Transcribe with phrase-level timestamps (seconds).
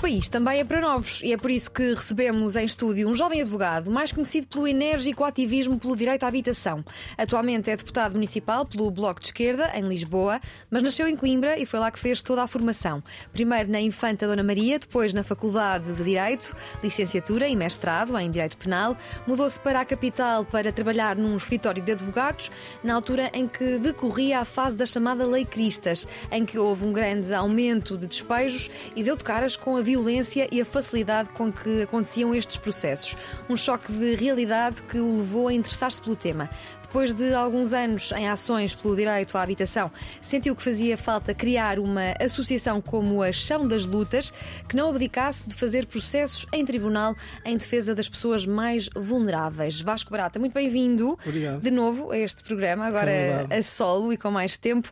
[0.00, 3.42] País também é para novos e é por isso que recebemos em estúdio um jovem
[3.42, 6.82] advogado, mais conhecido pelo enérgico ativismo pelo direito à habitação.
[7.18, 11.66] Atualmente é deputado municipal pelo Bloco de Esquerda, em Lisboa, mas nasceu em Coimbra e
[11.66, 13.02] foi lá que fez toda a formação.
[13.30, 18.56] Primeiro na Infanta Dona Maria, depois na Faculdade de Direito, licenciatura e mestrado em Direito
[18.56, 18.96] Penal.
[19.26, 22.50] Mudou-se para a capital para trabalhar num escritório de advogados,
[22.82, 26.92] na altura em que decorria a fase da chamada Lei Cristas, em que houve um
[26.92, 31.52] grande aumento de despejos e deu de caras com a violência e a facilidade com
[31.52, 33.16] que aconteciam estes processos.
[33.48, 36.48] Um choque de realidade que o levou a interessar-se pelo tema.
[36.82, 39.90] Depois de alguns anos em ações pelo direito à habitação,
[40.22, 44.32] sentiu que fazia falta criar uma associação como a Chão das Lutas,
[44.68, 49.80] que não abdicasse de fazer processos em tribunal em defesa das pessoas mais vulneráveis.
[49.80, 51.18] Vasco Barata, muito bem-vindo
[51.60, 54.90] de novo a este programa, agora a solo e com mais tempo.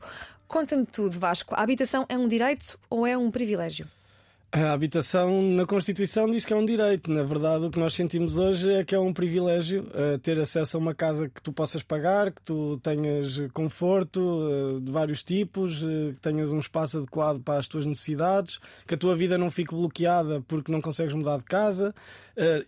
[0.48, 1.55] Conta-me tudo, Vasco.
[1.55, 3.87] A habitação é um direito ou é um privilégio?
[4.50, 7.12] A habitação na Constituição diz que é um direito.
[7.12, 10.78] Na verdade, o que nós sentimos hoje é que é um privilégio uh, ter acesso
[10.78, 15.82] a uma casa que tu possas pagar, que tu tenhas conforto uh, de vários tipos,
[15.82, 19.50] uh, que tenhas um espaço adequado para as tuas necessidades, que a tua vida não
[19.50, 21.94] fique bloqueada porque não consegues mudar de casa.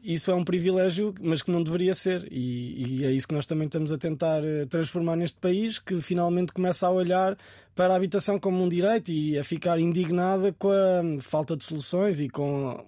[0.04, 2.28] isso é um privilégio, mas que não deveria ser.
[2.30, 6.52] E, e, é isso que nós também estamos a tentar transformar neste país, que finalmente
[6.52, 7.38] começa a olhar
[7.80, 12.20] para a habitação como um direito e a ficar indignada com a falta de soluções
[12.20, 12.78] e com,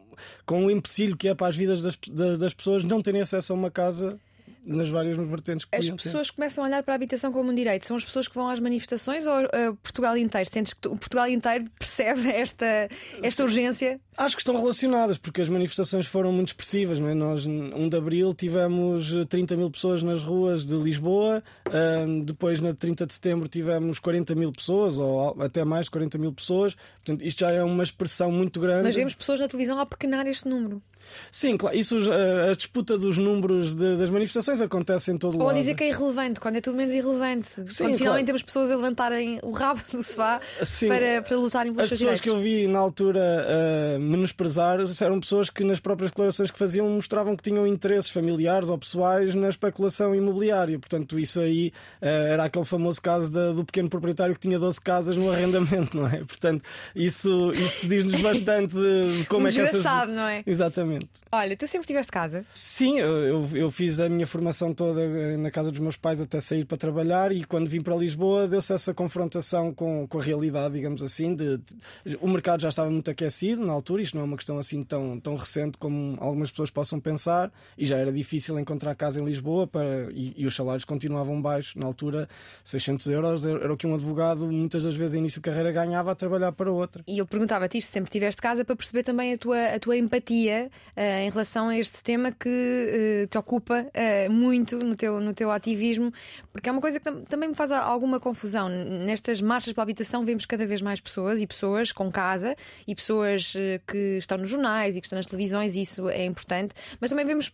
[0.44, 1.96] com o empecilho que é para as vidas das,
[2.38, 4.20] das pessoas não terem acesso a uma casa
[4.64, 6.36] nas várias vertentes que As pessoas ter.
[6.36, 7.86] começam a olhar para a habitação como um direito.
[7.86, 10.48] São as pessoas que vão às manifestações ou uh, Portugal inteiro?
[10.50, 12.88] Sentes que o Portugal inteiro percebe esta,
[13.22, 14.00] esta urgência?
[14.16, 16.98] Acho que estão relacionadas, porque as manifestações foram muito expressivas.
[16.98, 17.14] Não é?
[17.14, 22.74] Nós, 1 de abril, tivemos 30 mil pessoas nas ruas de Lisboa, uh, depois, na
[22.74, 26.74] 30 de setembro, tivemos 40 mil pessoas, ou até mais de 40 mil pessoas.
[27.04, 28.84] Portanto, isto já é uma expressão muito grande.
[28.84, 30.82] Mas vemos pessoas na televisão a pequenar este número.
[31.30, 31.76] Sim, claro.
[31.76, 35.48] Isso, a, a disputa dos números de, das manifestações acontece em todo o lado.
[35.48, 37.48] Ou dizer que é irrelevante, quando é tudo menos irrelevante.
[37.48, 37.98] Sim, quando claro.
[37.98, 40.40] finalmente temos pessoas a levantarem o rabo do sofá
[40.86, 45.50] para, para lutarem pelos As pessoas que eu vi na altura uh, menosprezar eram pessoas
[45.50, 50.14] que nas próprias declarações que faziam mostravam que tinham interesses familiares ou pessoais na especulação
[50.14, 50.78] imobiliária.
[50.78, 54.80] Portanto, isso aí uh, era aquele famoso caso da, do pequeno proprietário que tinha 12
[54.80, 56.18] casas no arrendamento, não é?
[56.18, 56.62] Portanto,
[56.94, 59.82] isso, isso diz-nos bastante de como um é que essas.
[60.08, 60.42] não é?
[60.46, 60.91] Exatamente.
[61.30, 62.44] Olha, tu sempre tiveste casa?
[62.52, 66.40] Sim, eu, eu fiz a minha formação toda eh, na casa dos meus pais até
[66.40, 70.74] sair para trabalhar e quando vim para Lisboa deu-se essa confrontação com, com a realidade,
[70.74, 71.34] digamos assim.
[71.34, 74.58] De, de, o mercado já estava muito aquecido na altura, isto não é uma questão
[74.58, 79.20] assim tão, tão recente como algumas pessoas possam pensar e já era difícil encontrar casa
[79.20, 81.74] em Lisboa para, e, e os salários continuavam baixos.
[81.74, 82.28] Na altura,
[82.64, 86.12] 600 euros era o que um advogado muitas das vezes em início de carreira ganhava
[86.12, 87.02] a trabalhar para outra.
[87.06, 90.70] E eu perguntava-te isto, sempre tiveste casa para perceber também a tua, a tua empatia
[90.96, 96.12] em relação a este tema que te ocupa uh, muito no teu, no teu ativismo,
[96.52, 98.68] porque é uma coisa que também me faz alguma confusão.
[98.68, 102.54] Nestas marchas pela habitação vemos cada vez mais pessoas e pessoas com casa
[102.86, 103.54] e pessoas
[103.86, 107.24] que estão nos jornais e que estão nas televisões, e isso é importante, mas também
[107.24, 107.52] vemos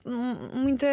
[0.53, 0.87] muita,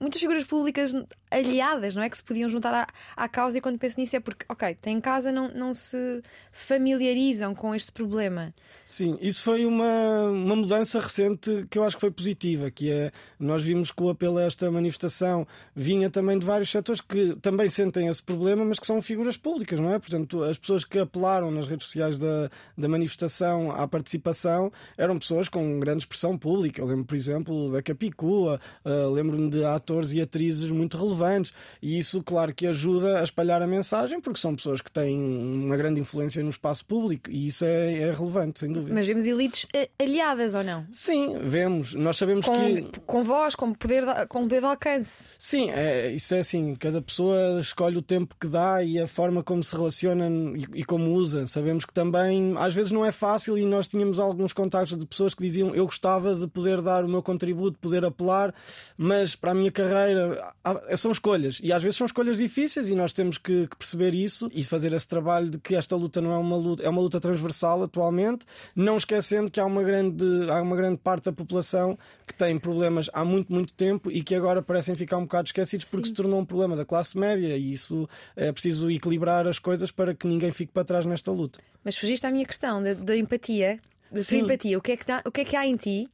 [0.00, 0.92] muitas figuras públicas
[1.30, 2.10] aliadas, não é?
[2.10, 5.00] Que se podiam juntar à, à causa, e quando penso nisso é porque, ok, têm
[5.00, 6.22] casa, não, não se
[6.52, 8.52] familiarizam com este problema.
[8.86, 13.10] Sim, isso foi uma, uma mudança recente que eu acho que foi positiva, que é
[13.36, 17.68] nós vimos que o apelo a esta manifestação vinha também de vários setores que também
[17.68, 19.98] sentem esse problema, mas que são figuras públicas, não é?
[19.98, 22.48] Portanto, as pessoas que apelaram nas redes sociais da,
[22.78, 26.80] da manifestação à participação eram pessoas com grande expressão pública.
[26.80, 31.52] Eu lembro, por exemplo, da Capicua, uh, lembro-me de atores e atrizes muito relevantes,
[31.82, 35.76] e isso, claro, que ajuda a espalhar a mensagem, porque são pessoas que têm uma
[35.76, 38.94] grande influência no espaço público, e isso é, é relevante, sem dúvida.
[38.94, 40.86] Mas vemos elites eh, aliadas ou não?
[40.92, 41.63] Sim, vemos.
[41.68, 43.00] Nós sabemos com, que.
[43.06, 45.30] Com voz, com poder, de, com poder de alcance.
[45.38, 46.74] Sim, é, isso é assim.
[46.74, 50.84] Cada pessoa escolhe o tempo que dá e a forma como se relaciona e, e,
[50.84, 51.46] como usa.
[51.46, 55.34] Sabemos que também às vezes não é fácil e nós tínhamos alguns contactos de pessoas
[55.34, 58.54] que diziam eu gostava de poder dar o meu contributo, poder apelar,
[58.96, 60.52] mas para a minha carreira
[60.96, 64.50] são escolhas e às vezes são escolhas difíceis e nós temos que, que perceber isso
[64.52, 67.20] e fazer esse trabalho de que esta luta não é uma luta, é uma luta
[67.20, 68.44] transversal atualmente,
[68.74, 71.96] não esquecendo que há uma grande, há uma grande parte da população população
[72.26, 75.86] que tem problemas há muito, muito tempo e que agora parecem ficar um bocado esquecidos
[75.86, 79.90] porque se tornou um problema da classe média e isso é preciso equilibrar as coisas
[79.90, 81.60] para que ninguém fique para trás nesta luta.
[81.84, 83.78] Mas fugiste à minha questão da, da empatia,
[84.10, 84.78] da tua empatia.
[84.78, 86.08] O que, é que, o que é que há em ti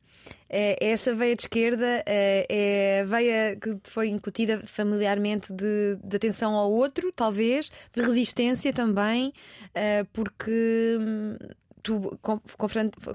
[0.49, 5.97] é, é essa veia de esquerda, é, é a veia que foi incutida familiarmente de,
[6.03, 9.33] de, atenção ao outro, talvez, de resistência também,
[9.75, 11.37] é, porque hum,
[11.83, 12.19] tu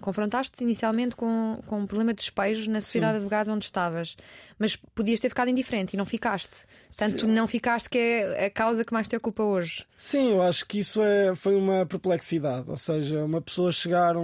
[0.02, 3.18] confrontaste-te inicialmente com, com um problema de despejos na sociedade Sim.
[3.18, 4.16] advogados onde estavas,
[4.58, 6.66] mas podias ter ficado indiferente e não ficaste.
[6.98, 7.32] Tanto Sim.
[7.32, 9.86] não ficaste que é a causa que mais te ocupa hoje.
[9.98, 14.22] Sim, eu acho que isso é, foi uma perplexidade, ou seja, uma pessoa chegar a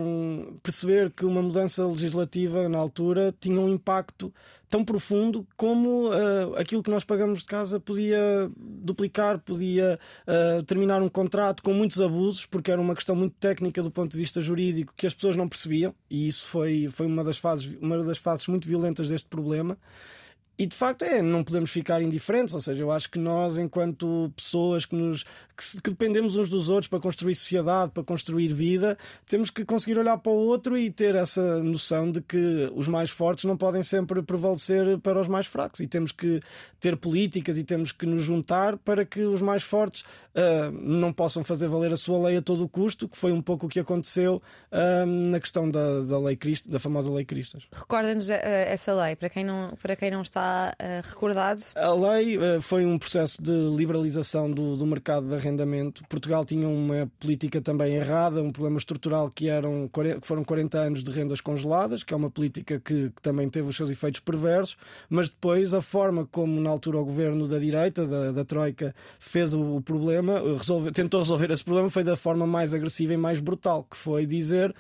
[0.62, 4.34] perceber que uma mudança legislativa na altura tinha um impacto
[4.72, 11.02] tão profundo como uh, aquilo que nós pagamos de casa podia duplicar, podia uh, terminar
[11.02, 14.40] um contrato com muitos abusos, porque era uma questão muito técnica do ponto de vista
[14.40, 18.18] jurídico que as pessoas não percebiam, e isso foi, foi uma, das fases, uma das
[18.18, 19.78] fases muito violentas deste problema.
[20.58, 24.32] E de facto é, não podemos ficar indiferentes, ou seja, eu acho que nós, enquanto
[24.36, 28.96] pessoas que, nos, que, que, dependemos uns dos outros para construir sociedade, para construir vida,
[29.26, 33.10] temos que conseguir olhar para o outro e ter essa noção de que os mais
[33.10, 35.80] fortes não podem sempre prevalecer para os mais fracos.
[35.80, 36.40] E temos que
[36.80, 40.04] ter políticas e temos que nos juntar para que os mais fortes
[40.36, 43.42] uh, não possam fazer valer a sua lei a todo o custo, que foi um
[43.42, 44.42] pouco o que aconteceu
[44.72, 47.68] uh, na questão da, da, lei Cristo, da famosa lei Cristas.
[47.72, 51.62] Recorda-nos uh, essa lei, para quem não, para quem não está uh, recordado?
[51.76, 56.04] A lei uh, foi um processo de liberalização do, do, mercado de arrendamento.
[56.08, 61.04] Portugal tinha uma política também errada, um problema estrutural que, eram, que foram 40 anos
[61.04, 64.78] de rendas congeladas, que é uma política que, que também teve os seus efeitos perversos,
[65.10, 69.54] mas depois a forma como na altura o governo da direita, da, da Troika, fez
[69.54, 70.21] o, o problema,
[70.58, 74.26] resolve, tentou resolver esse problema foi da forma mais agressiva e mais brutal, que foi
[74.26, 74.74] dizer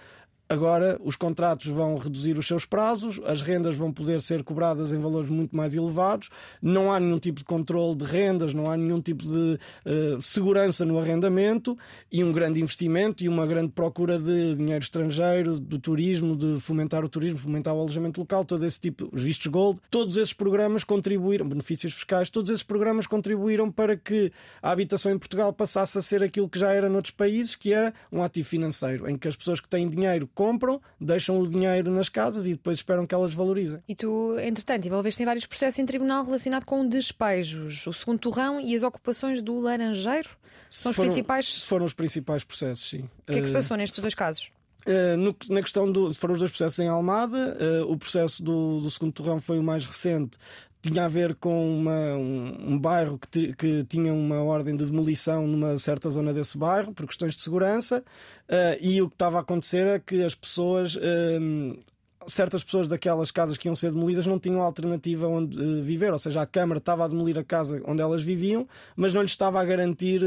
[0.51, 4.99] Agora, os contratos vão reduzir os seus prazos, as rendas vão poder ser cobradas em
[4.99, 6.29] valores muito mais elevados,
[6.61, 10.83] não há nenhum tipo de controle de rendas, não há nenhum tipo de uh, segurança
[10.83, 11.77] no arrendamento
[12.11, 17.05] e um grande investimento e uma grande procura de dinheiro estrangeiro, do turismo, de fomentar
[17.05, 20.83] o turismo, fomentar o alojamento local, todo esse tipo, os vistos gold, todos esses programas
[20.83, 26.01] contribuíram, benefícios fiscais, todos esses programas contribuíram para que a habitação em Portugal passasse a
[26.01, 29.35] ser aquilo que já era noutros países, que era um ativo financeiro, em que as
[29.37, 33.31] pessoas que têm dinheiro compram, deixam o dinheiro nas casas e depois esperam que elas
[33.31, 33.79] valorizem.
[33.87, 38.59] E tu, entretanto, envolveste em vários processos em tribunal relacionados com despejos, o segundo torrão
[38.59, 40.29] e as ocupações do laranjeiro?
[40.67, 41.63] São foram, os principais?
[41.63, 43.09] Foram os principais processos, sim.
[43.27, 44.51] O que é que se passou nestes dois casos?
[44.87, 46.11] Uh, no, na questão do.
[46.15, 47.55] Foram os dois processos em Almada.
[47.61, 50.39] Uh, o processo do, do segundo torrão foi o mais recente,
[50.81, 55.45] tinha a ver com uma, um, um, bairro que, que, tinha uma ordem de demolição
[55.45, 58.03] numa certa zona desse bairro, por questões de segurança,
[58.49, 60.95] uh, e o que estava a acontecer é que as pessoas.
[60.95, 61.79] Uh,
[62.27, 66.19] certas pessoas daquelas casas que iam ser demolidas não tinham alternativa onde uh, viver, ou
[66.19, 69.59] seja, a Câmara estava a demolir a casa onde elas viviam, mas não lhes estava
[69.59, 70.21] a garantir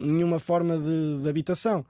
[0.00, 1.84] nenhuma forma de, de habitação.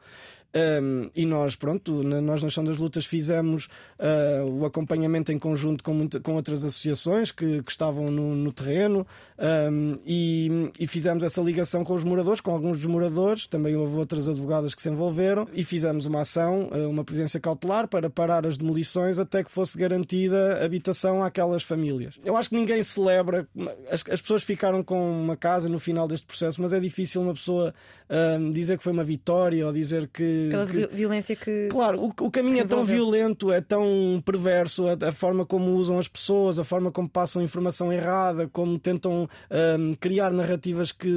[0.52, 3.68] Um, e nós, pronto, nós na Chão das Lutas fizemos
[3.98, 8.52] uh, o acompanhamento em conjunto com, muita, com outras associações que, que estavam no, no
[8.52, 9.06] terreno
[9.38, 13.96] um, e, e, fizemos essa ligação com os moradores, com alguns dos moradores, também houve
[13.96, 18.44] outras advogadas que se envolveram e fizemos uma ação, uh, uma previdência cautelar para parar
[18.44, 22.18] as demolições até que fosse garantida habitação àquelas famílias.
[22.24, 23.46] Eu acho que ninguém celebra,
[23.88, 27.34] as, as pessoas ficaram com uma casa no final deste processo, mas é difícil uma
[27.34, 27.72] pessoa
[28.10, 31.68] um, dizer que foi uma vitória ou dizer que pela que, violência que.
[31.70, 35.98] Claro, o, o caminho é tão violento, é tão perverso, a, a, forma como usam
[35.98, 41.08] as pessoas, a forma como passam informação errada, como tentam um, criar narrativas que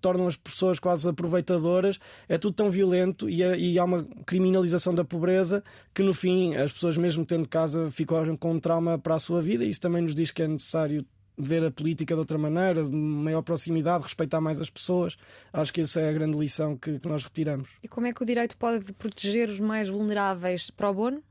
[0.00, 4.94] tornam as pessoas quase aproveitadoras, é tudo tão violento e, é, e há uma criminalização
[4.94, 5.62] da pobreza
[5.94, 9.40] que no fim as pessoas, mesmo tendo casa, ficam com um trauma para a sua
[9.40, 11.04] vida e isso também nos diz que é necessário
[11.36, 15.16] ver a política de outra maneira, de maior proximidade, respeitar mais as pessoas.
[15.52, 17.68] Acho que essa é a grande lição que, que nós retiramos.
[17.82, 21.22] E como é que o direito pode proteger os mais vulneráveis para o bono?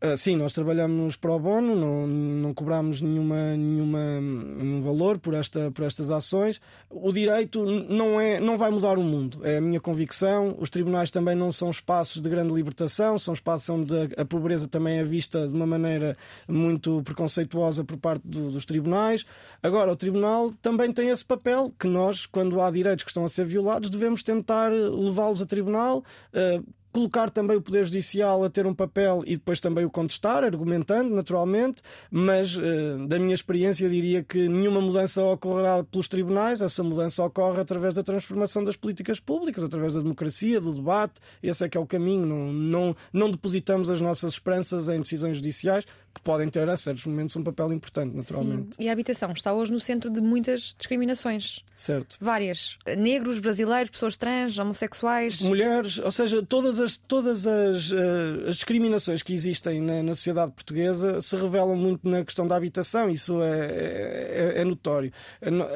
[0.00, 5.72] Uh, sim, nós trabalhamos pro bono, não, não cobramos nenhuma, nenhuma, nenhum valor por, esta,
[5.72, 6.60] por estas ações.
[6.88, 10.54] O direito não, é, não vai mudar o mundo, é a minha convicção.
[10.56, 14.68] Os tribunais também não são espaços de grande libertação, são espaços onde a, a pobreza
[14.68, 19.24] também é vista de uma maneira muito preconceituosa por parte do, dos tribunais.
[19.60, 23.28] Agora, o tribunal também tem esse papel que nós, quando há direitos que estão a
[23.28, 26.04] ser violados, devemos tentar levá-los a tribunal.
[26.32, 30.44] Uh, colocar também o Poder Judicial a ter um papel e depois também o contestar,
[30.44, 36.82] argumentando, naturalmente, mas uh, da minha experiência diria que nenhuma mudança ocorrerá pelos tribunais, essa
[36.82, 41.68] mudança ocorre através da transformação das políticas públicas, através da democracia, do debate, esse é
[41.68, 42.26] que é o caminho.
[42.26, 47.06] Não, não, não depositamos as nossas esperanças em decisões judiciais, que podem ter a certos
[47.06, 48.76] momentos um papel importante, naturalmente.
[48.76, 48.84] Sim.
[48.84, 51.60] E a habitação está hoje no centro de muitas discriminações.
[51.74, 52.16] Certo.
[52.20, 52.76] Várias.
[52.96, 55.40] Negros, brasileiros, pessoas trans, homossexuais.
[55.40, 60.52] Mulheres, ou seja, todas as, todas as, uh, as discriminações que existem na, na, sociedade
[60.52, 65.12] portuguesa se revelam muito na questão da habitação, isso é, é, é, é notório.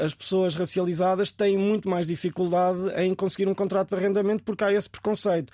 [0.05, 4.73] As pessoas racializadas têm muito mais dificuldade em conseguir um contrato de arrendamento porque há
[4.73, 5.53] esse preconceito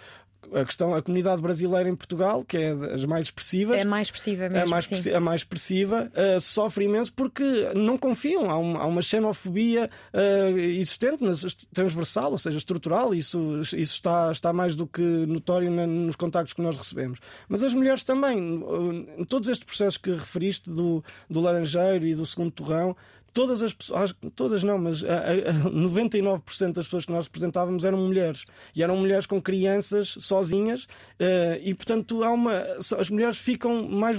[0.52, 4.48] a questão, a comunidade brasileira em Portugal, que é das mais expressivas, é mais expressiva
[4.48, 8.50] mesmo, é mais, a mais expressiva, uh, sofre imenso porque não confiam.
[8.50, 11.18] Há, um, há uma xenofobia uh, existente,
[11.72, 13.14] transversal, ou seja, estrutural.
[13.14, 17.18] Isso, isso está, está mais do que notório na, nos contactos que nós recebemos.
[17.48, 22.24] Mas as mulheres também, uh, todos estes processos que referiste do, do Laranjeiro e do
[22.24, 22.96] Segundo Torrão
[23.38, 27.98] todas as pessoas, todas não, mas a, a, 99% das pessoas que nós representávamos eram
[27.98, 28.44] mulheres.
[28.74, 30.82] E eram mulheres com crianças sozinhas
[31.20, 32.64] uh, e portanto há uma
[32.98, 34.18] as mulheres ficam mais,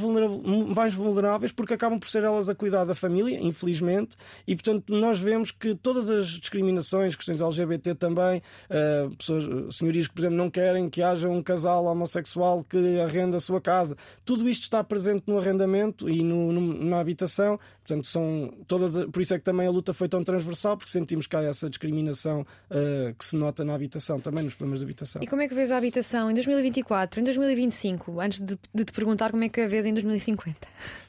[0.74, 4.16] mais vulneráveis porque acabam por ser elas a cuidar da família, infelizmente,
[4.48, 10.14] e portanto nós vemos que todas as discriminações, questões LGBT também, uh, pessoas, senhorias que
[10.14, 14.48] por exemplo não querem que haja um casal homossexual que arrenda a sua casa, tudo
[14.48, 19.34] isto está presente no arrendamento e no, no, na habitação, portanto são todas por isso
[19.34, 23.14] é que também a luta foi tão transversal, porque sentimos que há essa discriminação uh,
[23.18, 25.22] que se nota na habitação, também nos problemas de habitação.
[25.22, 28.92] E como é que vês a habitação em 2024, em 2025, antes de, de te
[28.92, 30.56] perguntar como é que a vês em 2050?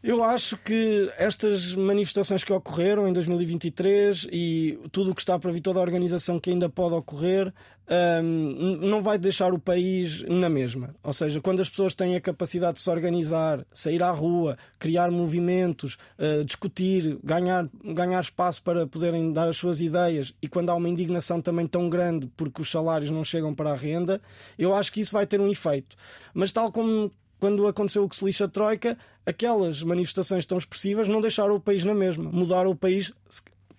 [0.02, 5.50] Eu acho que estas manifestações que ocorreram em 2023 e tudo o que está para
[5.50, 7.52] vir, toda a organização que ainda pode ocorrer,
[7.90, 10.94] um, não vai deixar o país na mesma.
[11.02, 15.10] Ou seja, quando as pessoas têm a capacidade de se organizar, sair à rua, criar
[15.10, 20.74] movimentos, uh, discutir, ganhar, ganhar espaço para poderem dar as suas ideias e quando há
[20.74, 24.20] uma indignação também tão grande porque os salários não chegam para a renda,
[24.56, 25.96] eu acho que isso vai ter um efeito.
[26.32, 31.08] Mas tal como quando aconteceu o que se lixa a Troika, aquelas manifestações tão expressivas
[31.08, 33.12] não deixaram o país na mesma, mudaram o país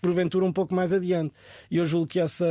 [0.02, 1.34] porventura um pouco mais adiante.
[1.70, 2.46] E eu julgo que essa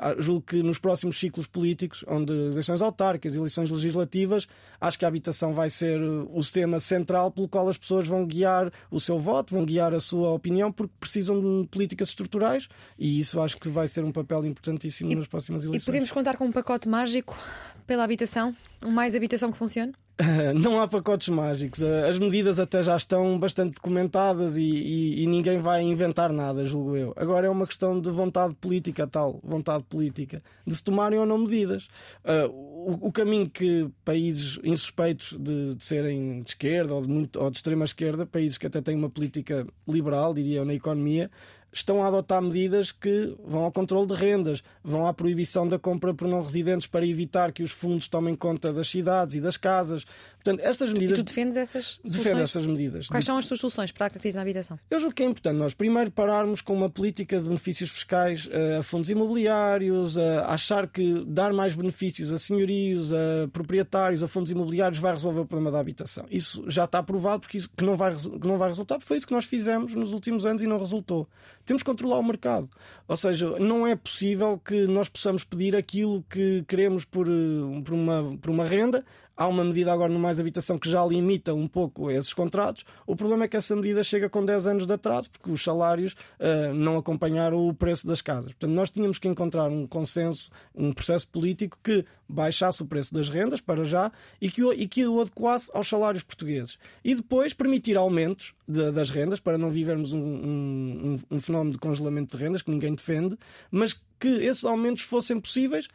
[0.00, 4.46] ah, julgo que nos próximos ciclos políticos, onde eleições autárquicas, eleições legislativas,
[4.80, 8.26] acho que a habitação vai ser uh, o sistema central pelo qual as pessoas vão
[8.26, 13.20] guiar o seu voto, vão guiar a sua opinião, porque precisam de políticas estruturais e
[13.20, 15.82] isso acho que vai ser um papel importantíssimo e, nas próximas eleições.
[15.82, 17.38] E podemos contar com um pacote mágico
[17.86, 18.54] pela habitação?
[18.84, 19.92] Um mais habitação que funcione?
[20.54, 21.82] não há pacotes mágicos.
[21.82, 26.96] As medidas até já estão bastante documentadas e, e, e, ninguém vai inventar nada, julgo
[26.96, 27.12] eu.
[27.16, 31.38] Agora é uma questão de vontade política, tal, vontade política, de se tomarem ou não
[31.38, 31.88] medidas.
[32.24, 37.38] Uh, o, o, caminho que países insuspeitos de, de, serem de esquerda ou de, muito,
[37.38, 41.30] ou de extrema esquerda, países que até têm uma política liberal, diria eu, na economia,
[41.76, 46.14] estão a adotar medidas que vão ao controle de rendas, vão à proibição da compra
[46.14, 50.06] por não residentes para evitar que os fundos tomem conta das cidades e das casas.
[50.46, 51.18] Portanto, estas medidas.
[51.18, 52.22] E tu defendes essas soluções?
[52.22, 53.08] Defendo essas medidas.
[53.08, 54.78] Quais são as tuas soluções para a crise na habitação?
[54.88, 58.78] Eu julgo que é importante nós primeiro pararmos com uma política de benefícios fiscais uh,
[58.78, 64.50] a fundos imobiliários, a achar que dar mais benefícios a senhorios, a proprietários, a fundos
[64.50, 66.26] imobiliários vai resolver o problema da habitação.
[66.30, 69.16] Isso já está provado porque isso, que, não vai, que não vai resultar, porque foi
[69.16, 71.28] isso que nós fizemos nos últimos anos e não resultou.
[71.64, 72.70] Temos que controlar o mercado.
[73.08, 77.92] Ou seja, não é possível que nós possamos pedir aquilo que queremos por, eh, por,
[77.92, 79.04] uma, por uma renda
[79.36, 82.84] Há uma medida agora no Mais Habitação que já limita um pouco esses contratos.
[83.06, 86.14] O problema é que essa medida chega com 10 anos de atraso, porque os salários
[86.40, 88.52] uh, não acompanharam o preço das casas.
[88.52, 93.28] Portanto, nós tínhamos que encontrar um consenso, um processo político que baixasse o preço das
[93.28, 96.78] rendas para já e que o, e que o adequasse aos salários portugueses.
[97.04, 101.78] E depois permitir aumentos de, das rendas para não vivermos um, um, um fenómeno de
[101.78, 103.36] congelamento de rendas que ninguém defende,
[103.70, 105.88] mas que esses aumentos fossem possíveis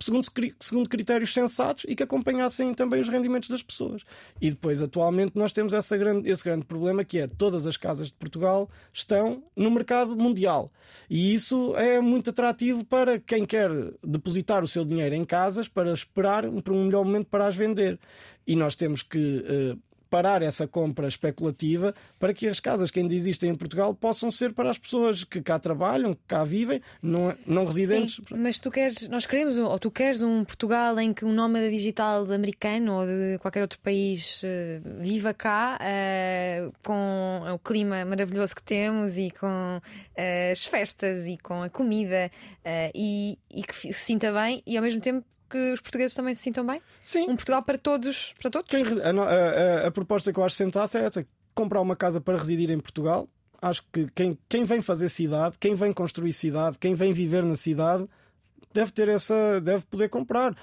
[0.00, 0.26] segundo,
[0.60, 4.02] segundo critérios sensatos e que acompanhassem também os rendimentos das pessoas.
[4.40, 8.08] E depois, atualmente, nós temos essa grande, esse grande problema que é todas as casas
[8.08, 10.72] de Portugal estão no mercado mundial.
[11.10, 13.70] E isso é muito atrativo para quem quer
[14.04, 17.98] depositar o seu dinheiro em casas para esperar por um melhor momento para as vender.
[18.46, 19.78] E nós temos que uh,
[20.10, 24.52] parar essa compra especulativa para que as casas que ainda existem em Portugal possam ser
[24.52, 28.16] para as pessoas que cá trabalham, que cá vivem, não, não residentes.
[28.16, 31.70] Sim, mas tu queres, nós queremos, ou tu queres um Portugal em que um nómada
[31.70, 34.46] digital americano ou de qualquer outro país uh,
[35.00, 41.36] viva cá uh, com o clima maravilhoso que temos e com uh, as festas e
[41.38, 42.30] com a comida
[42.94, 46.42] e, e que se sinta bem e ao mesmo tempo que os portugueses também se
[46.42, 46.80] sintam bem?
[47.02, 47.28] Sim.
[47.28, 48.34] Um Portugal para todos?
[48.40, 48.70] Para todos?
[48.70, 52.38] Quem, a, a, a, proposta que eu acho sensato é essa: comprar uma casa para
[52.38, 53.28] residir em Portugal.
[53.60, 57.56] Acho que quem, quem vem fazer cidade, quem vem construir cidade, quem vem viver na
[57.56, 58.08] cidade,
[58.72, 60.56] deve ter essa, deve poder comprar.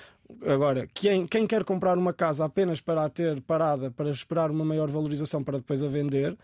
[0.48, 4.66] Agora, quem, quem quer comprar uma casa apenas para a ter parada, para esperar uma
[4.66, 6.36] maior valorização para depois a vender,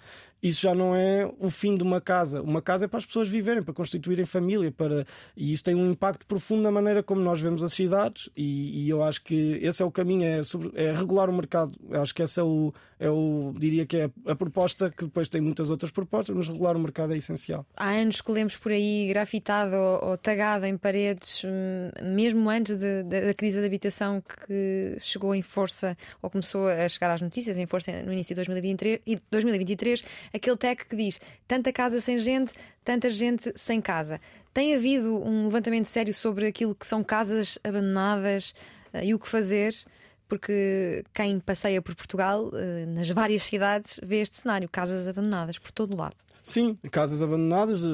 [0.42, 2.42] isso já não é o fim de uma casa.
[2.42, 5.06] Uma casa é para as pessoas viverem, para constituírem família, para...
[5.36, 8.90] e isso tem um impacto profundo na maneira como nós vemos as cidades, e, e
[8.90, 10.72] eu acho que esse é o caminho, é, sobre...
[10.76, 11.74] é regular o mercado.
[11.90, 15.30] Eu acho que essa é o, é o diria que é a proposta, que depois
[15.30, 17.66] tem muitas outras propostas, mas regular o mercado é essencial.
[17.76, 22.78] Há anos que lemos por aí grafitado ou, ou tagado em paredes, hum, mesmo antes
[22.78, 27.22] de, de, da crise da habitação que chegou em força, ou começou a chegar às
[27.22, 32.20] notícias em força no início de 2023, 2023 aquele tag que diz tanta casa sem
[32.20, 34.20] gente, tanta gente sem casa.
[34.54, 38.54] Tem havido um levantamento sério sobre aquilo que são casas abandonadas
[38.94, 39.74] uh, e o que fazer?
[40.28, 45.72] Porque quem passeia por Portugal, uh, nas várias cidades, vê este cenário: casas abandonadas por
[45.72, 46.16] todo o lado.
[46.44, 47.84] Sim, casas abandonadas.
[47.84, 47.88] Eh,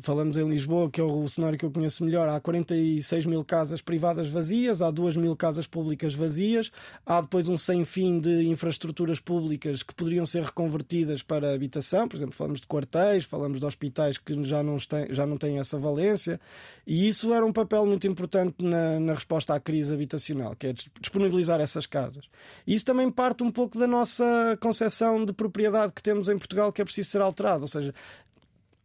[0.00, 2.28] falamos em Lisboa, que é o cenário que eu conheço melhor.
[2.28, 6.70] Há 46 mil casas privadas vazias, há 2 mil casas públicas vazias,
[7.06, 12.06] há depois um sem fim de infraestruturas públicas que poderiam ser reconvertidas para habitação.
[12.06, 15.58] Por exemplo, falamos de quartéis, falamos de hospitais que já não têm, já não têm
[15.58, 16.38] essa valência.
[16.86, 20.74] E isso era um papel muito importante na, na resposta à crise habitacional, que é
[21.00, 22.24] disponibilizar essas casas.
[22.66, 26.82] Isso também parte um pouco da nossa concepção de propriedade que temos em Portugal, que
[26.82, 27.60] é preciso ser alterada.
[27.60, 27.77] Ou seja,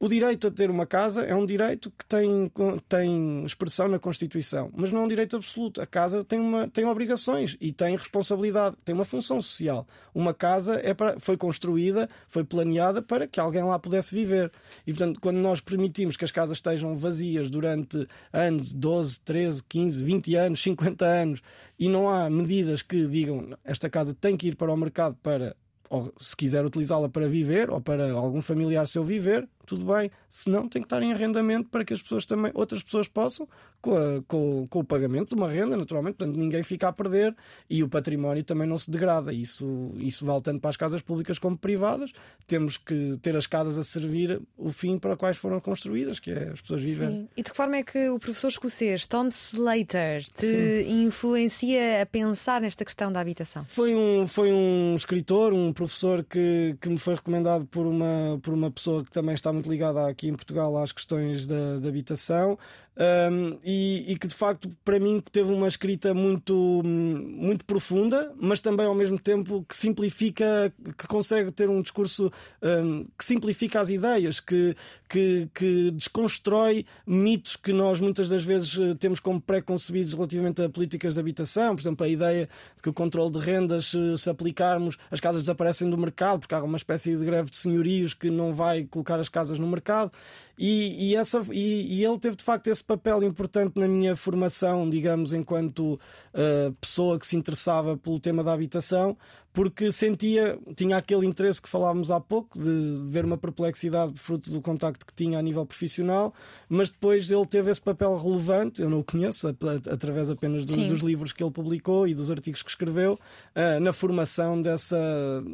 [0.03, 2.51] o direito a ter uma casa é um direito que tem,
[2.89, 5.81] tem expressão na Constituição, mas não é um direito absoluto.
[5.81, 9.87] A casa tem, uma, tem obrigações e tem responsabilidade, tem uma função social.
[10.13, 14.51] Uma casa é para, foi construída, foi planeada para que alguém lá pudesse viver.
[14.85, 20.03] E, portanto, quando nós permitimos que as casas estejam vazias durante anos, 12, 13, 15,
[20.03, 21.41] 20 anos, 50 anos,
[21.79, 25.55] e não há medidas que digam esta casa tem que ir para o mercado para
[25.93, 30.11] ou se quiser utilizá-la para viver ou para algum familiar seu viver, tudo bem.
[30.29, 33.47] Se não, tem que estar em arrendamento para que as pessoas também, outras pessoas possam,
[33.81, 37.35] com, a, com, com, o pagamento de uma renda, naturalmente, portanto, ninguém fica a perder
[37.69, 39.33] e o património também não se degrada.
[39.33, 42.11] Isso, isso vale tanto para as casas públicas como privadas.
[42.47, 46.49] Temos que ter as casas a servir o fim para quais foram construídas, que é
[46.49, 47.21] as pessoas viverem.
[47.21, 47.29] Sim.
[47.35, 50.45] E de que forma é que o professor escocês Tom Slater te
[50.85, 51.05] Sim.
[51.05, 53.65] influencia a pensar nesta questão da habitação?
[53.67, 58.53] Foi um, foi um escritor, um professor que, que me foi recomendado por uma, por
[58.53, 62.57] uma pessoa que também está muito ligada aqui em Portugal às questões da, da habitação
[62.95, 68.61] um, e, e, que de facto para mim teve uma escrita muito, muito profunda, mas
[68.61, 73.89] também ao mesmo tempo que simplifica, que consegue ter um discurso um, que simplifica as
[73.89, 74.75] ideias, que,
[75.09, 80.69] que, que, desconstrói mitos que nós muitas das vezes eh, temos como pré-concebidos relativamente a
[80.69, 84.29] políticas de habitação, por exemplo, a ideia de que o controle de rendas, se, se
[84.29, 88.29] aplicarmos, as casas desaparecem do mercado porque há uma espécie de greve de senhorios que
[88.29, 90.11] não vai colocar as casas no mercado.
[90.57, 94.87] E, e, essa, e, e, ele teve de facto esse papel importante na minha formação,
[94.87, 95.99] digamos, enquanto
[96.33, 99.17] uh, pessoa que se interessava pelo tema da habitação,
[99.53, 104.59] porque sentia, tinha aquele interesse que falávamos há pouco, de ver uma perplexidade fruto do
[104.59, 106.33] contacto que tinha a nível profissional,
[106.67, 109.47] mas depois ele teve esse papel relevante, eu não o conheço,
[109.91, 113.93] através apenas do, dos livros que ele publicou e dos artigos que escreveu, uh, na
[113.93, 114.97] formação dessa,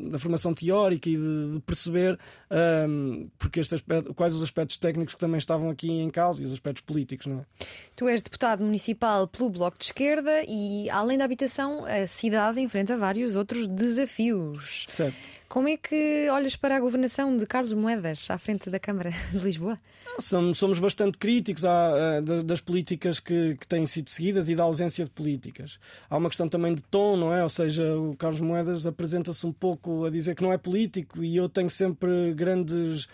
[0.10, 2.18] da formação teórica e de, de perceber
[2.88, 6.46] um, porque este aspecto, quais os aspectos técnicos que também estavam aqui em causa e
[6.46, 7.66] os aspectos políticos, não é?
[7.98, 12.98] Tu és deputado municipal pelo Bloco de Esquerda e, além da habitação, a cidade enfrenta
[12.98, 14.86] vários outros desafios desafios.
[14.88, 15.18] Certo.
[15.50, 19.40] Como é que olhas para a governação de Carlos Moedas à frente da Câmara de
[19.40, 19.78] Lisboa?
[20.20, 25.06] Somos, somos bastante críticos à, das políticas que, que, têm sido seguidas e da ausência
[25.06, 25.80] de políticas.
[26.10, 27.42] Há uma questão também de tom, não é?
[27.42, 31.36] Ou seja, o Carlos Moedas apresenta-se um pouco a dizer que não é político e
[31.36, 33.08] eu tenho sempre grandes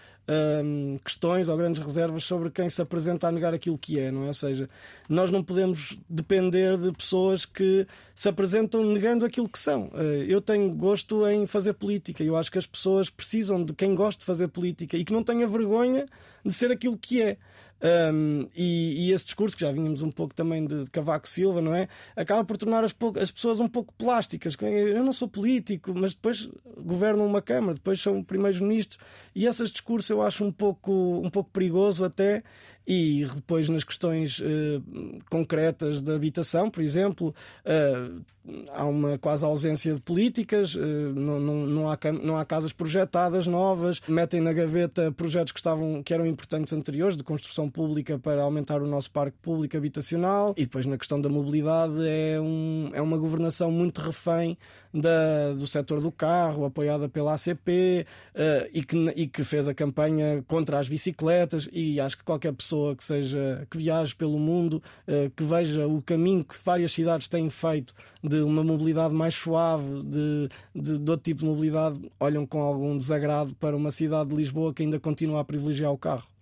[1.04, 4.28] questões ou grandes reservas sobre quem se apresenta a negar aquilo que é, não é?
[4.28, 4.68] Ou seja,
[5.08, 7.86] nós não podemos depender de pessoas que
[8.16, 9.86] se apresentam negando aquilo que são.
[9.88, 12.24] Uh, eu tenho gosto em fazer política.
[12.24, 15.24] Eu acho que as pessoas precisam de quem gosta de fazer política e que não
[15.24, 16.06] tenha vergonha
[16.44, 17.38] de ser aquilo que é.
[17.82, 21.62] Um, e, e, esse discurso, que já vínhamos um pouco também de, de Cavaco Silva,
[21.62, 21.88] não é?
[22.16, 24.56] Acaba por tornar as, as, pessoas um pouco plásticas.
[24.62, 28.98] Eu não sou político, mas depois governam uma Câmara, depois são primeiros ministros.
[29.36, 32.42] E esse discurso eu acho um pouco, um pouco perigoso até
[32.88, 34.44] e depois nas questões uh,
[35.30, 37.34] concretas da habitação, por exemplo,
[37.66, 38.22] uh,
[38.72, 43.48] há uma quase ausência de políticas, uh, não, não, não, há, não há casas projetadas
[43.48, 48.44] novas, metem na gaveta projetos que, estavam, que eram importantes anteriores, de construção pública para
[48.44, 53.02] aumentar o nosso parque público habitacional e depois na questão da mobilidade é, um, é
[53.02, 54.56] uma governação muito refém
[54.94, 58.06] da, do setor do carro, apoiada pela ACP
[58.72, 62.96] e, que, e que fez a campanha contra as bicicletas e acho que qualquer pessoa
[62.96, 67.50] que seja que viaje pelo mundo, uh, que veja o caminho que várias cidades têm
[67.50, 72.62] feito de uma mobilidade mais suave, de, de, de outro tipo de mobilidade, olham com
[72.62, 76.35] algum desagrado para uma cidade de Lisboa que ainda continua a privilegiar o carro.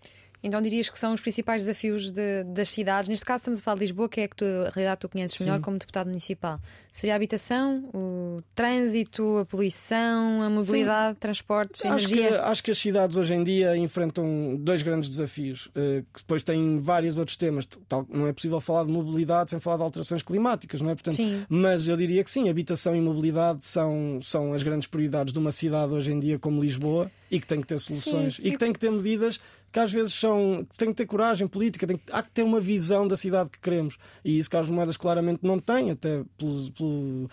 [0.44, 3.08] Então dirias que são os principais desafios de, das cidades.
[3.08, 5.40] Neste caso estamos a falar de Lisboa, que é que tu, a realidade tu conheces
[5.40, 5.62] melhor Sim.
[5.62, 6.60] como deputado municipal.
[6.92, 11.20] Seria a habitação, o trânsito, a poluição, a mobilidade, Sim.
[11.22, 12.28] transportes, acho energia?
[12.28, 16.44] Que, acho que as cidades hoje em dia enfrentam dois grandes desafios, eh, que depois
[16.44, 17.68] têm vários outros temas.
[18.10, 20.96] Não é possível falar de mobilidade sem falar de alterações climáticas, não é?
[20.96, 21.46] Portanto, sim.
[21.48, 25.54] Mas eu diria que sim, habitação e mobilidade são, são as grandes prioridades de uma
[25.54, 28.58] cidade hoje em dia como Lisboa e que tem que ter soluções sim, e que
[28.58, 29.40] tem que ter medidas
[29.74, 30.66] que às vezes são.
[30.78, 33.98] tem que ter coragem política, tem, há que ter uma visão da cidade que queremos.
[34.24, 37.30] E isso Carlos Moedas claramente não tem, até pelo, pelo,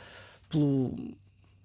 [0.49, 1.15] pelo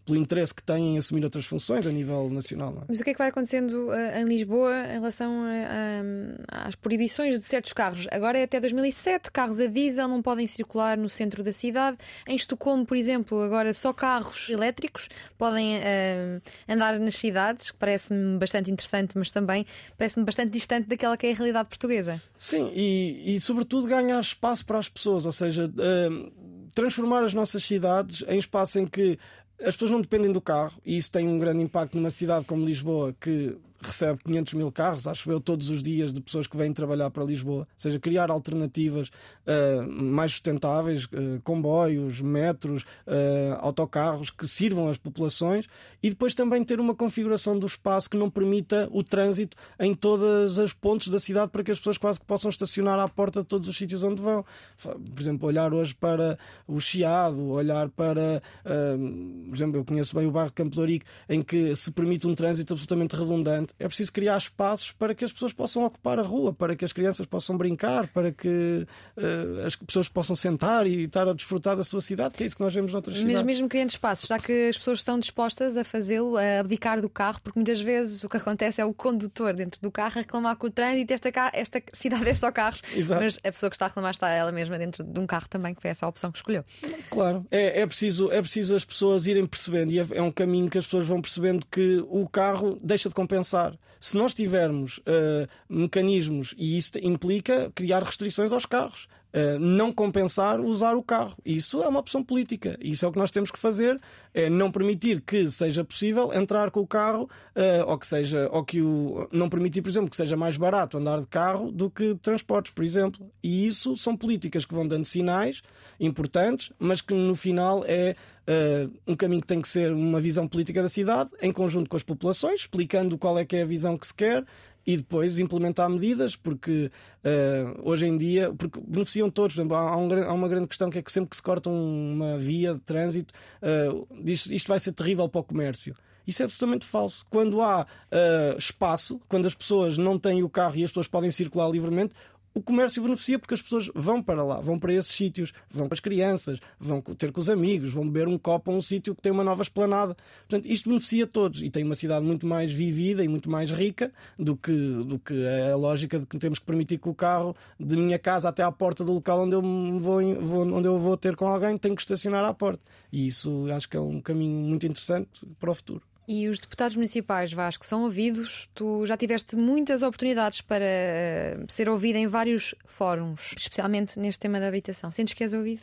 [0.06, 2.78] pelo interesse que têm em assumir outras funções a nível nacional.
[2.82, 2.86] É?
[2.88, 6.76] Mas o que é que vai acontecendo uh, em Lisboa em relação a, a, às
[6.76, 8.08] proibições de certos carros?
[8.12, 11.98] Agora é até 2007, carros a diesel não podem circular no centro da cidade.
[12.28, 18.38] Em Estocolmo, por exemplo, agora só carros elétricos podem uh, andar nas cidades, que parece-me
[18.38, 19.66] bastante interessante, mas também
[19.98, 22.22] parece-me bastante distante daquela que é a realidade portuguesa.
[22.38, 26.32] Sim, e, e sobretudo ganhar espaço para as pessoas, ou seja, uh,
[26.76, 29.18] transformar as nossas cidades em espaço em que
[29.60, 32.66] as pessoas não dependem do carro e isso tem um grande impacto numa cidade como
[32.66, 36.74] Lisboa que recebe 500 mil carros, acho eu, todos os dias de pessoas que vêm
[36.74, 37.62] trabalhar para Lisboa.
[37.62, 44.98] Ou seja, criar alternativas uh, mais sustentáveis, uh, comboios, metros, uh, autocarros que sirvam às
[44.98, 45.68] populações
[46.02, 50.58] e depois também ter uma configuração do espaço que não permita o trânsito em todas
[50.60, 53.48] as pontos da cidade para que as pessoas quase que possam estacionar à porta de
[53.48, 54.46] todos os sítios onde vão.
[54.78, 60.32] Por exemplo, olhar hoje para o Chiado, olhar para, por exemplo, eu conheço bem o
[60.32, 64.38] bairro de Campo Lorico, em que se permite um trânsito absolutamente redundante é preciso criar
[64.38, 68.08] espaços para que as pessoas possam ocupar a rua, para que as crianças possam brincar,
[68.08, 72.44] para que uh, as pessoas possam sentar e estar a desfrutar da sua cidade, que
[72.44, 73.36] é isso que nós vemos noutras cidades.
[73.36, 77.10] Mas mesmo criando espaços, já que as pessoas estão dispostas a fazê-lo, a abdicar do
[77.10, 80.56] carro, porque muitas vezes o que acontece é o condutor dentro do carro a reclamar
[80.56, 83.24] com o trânsito, esta, esta cidade é só carros, Exato.
[83.24, 85.74] mas a pessoa que está a reclamar está ela mesma dentro de um carro também,
[85.74, 86.64] que foi essa a opção que escolheu.
[87.10, 90.70] Claro, é, é, preciso, é preciso as pessoas irem percebendo, e é, é um caminho
[90.70, 93.65] que as pessoas vão percebendo que o carro deixa de compensar
[94.00, 100.60] se nós tivermos uh, mecanismos, e isso implica criar restrições aos carros, uh, não compensar
[100.62, 101.36] usar o carro.
[101.46, 102.78] Isso é uma opção política.
[102.82, 104.00] Isso é o que nós temos que fazer,
[104.34, 107.24] é não permitir que seja possível entrar com o carro,
[107.56, 110.98] uh, ou que seja, ou que o não permitir, por exemplo, que seja mais barato
[110.98, 113.30] andar de carro do que transportes, por exemplo.
[113.44, 115.62] E isso são políticas que vão dando sinais
[116.00, 118.16] importantes, mas que no final é
[118.48, 121.98] uh, um caminho que tem que ser uma visão política da cidade, em conjunto com
[121.98, 124.46] as populações, explicando qual é que é a visão que se quer
[124.86, 126.92] e depois implementar medidas, porque
[127.24, 129.56] uh, hoje em dia porque beneficiam todos.
[129.56, 131.70] Por exemplo, há, um, há, uma grande questão que é que sempre que se corta
[131.70, 135.96] uma via de trânsito, uh, isto, isto vai ser terrível para o comércio.
[136.28, 137.26] Isso é absolutamente falso.
[137.30, 141.30] Quando há uh, espaço, quando as pessoas não têm o carro e as pessoas podem
[141.30, 142.16] circular livremente,
[142.56, 145.96] o comércio beneficia porque as pessoas vão para lá, vão para esses sítios, vão para
[145.96, 149.22] as crianças, vão ter com os amigos, vão beber um copo a um sítio que
[149.22, 150.16] tem uma nova esplanada.
[150.48, 154.10] Portanto, isto beneficia todos e tem uma cidade muito mais vivida e muito mais rica
[154.40, 155.36] do que, do que
[155.70, 158.72] a lógica de que temos que permitir que o carro de minha casa até à
[158.72, 159.62] porta do local onde eu
[160.00, 162.82] vou, onde eu vou ter com alguém tem que estacionar à porta.
[163.12, 166.15] E isso acho que é um caminho muito interessante para o futuro.
[166.28, 168.68] E os deputados municipais, Vasco, são ouvidos.
[168.74, 174.60] Tu já tiveste muitas oportunidades para eh, ser ouvido em vários fóruns, especialmente neste tema
[174.60, 175.12] da habitação.
[175.12, 175.82] Sentes que és ouvido?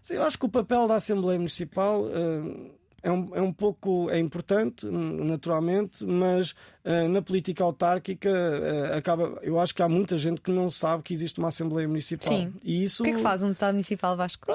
[0.00, 2.70] Sim, eu acho que o papel da Assembleia Municipal uh,
[3.04, 6.54] é, um, é um pouco é importante, naturalmente, mas
[6.86, 9.38] eh, na política autárquica uh, acaba.
[9.42, 12.28] Eu acho que há muita gente que não sabe que existe uma Assembleia Municipal.
[12.28, 12.52] Sim.
[12.62, 14.46] E isso, o que é que faz um deputado municipal Vasco?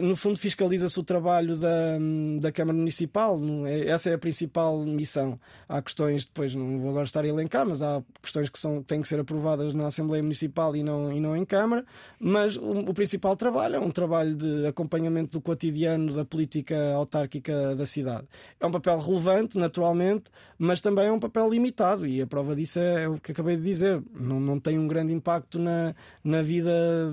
[0.00, 1.98] No fundo, fiscaliza-se o trabalho da,
[2.40, 3.38] da Câmara Municipal.
[3.66, 5.38] É, essa é a principal missão.
[5.68, 9.02] Há questões, depois não vou agora estar a elencar, mas há questões que são, têm
[9.02, 11.84] que ser aprovadas na Assembleia Municipal e não, e não em Câmara.
[12.18, 17.76] Mas o, o principal trabalho é um trabalho de acompanhamento do cotidiano da política autárquica
[17.78, 18.26] da cidade.
[18.60, 20.24] É um papel relevante, naturalmente,
[20.58, 23.56] mas também é um papel limitado e a prova disso é, é o que acabei
[23.56, 24.02] de dizer.
[24.12, 26.70] Não, não tem um grande impacto na, na vida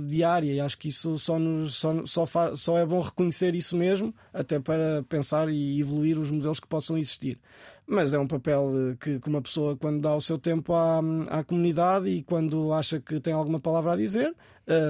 [0.08, 3.78] diária e acho que isso só, nos, só, só, fa, só é bom reconhecer isso
[3.78, 7.40] mesmo, até para pensar e evoluir os modelos que possam existir.
[7.88, 11.00] mas é um papel que, que uma pessoa, quando dá o seu tempo à,
[11.30, 14.36] à comunidade e quando acha que tem alguma palavra a dizer,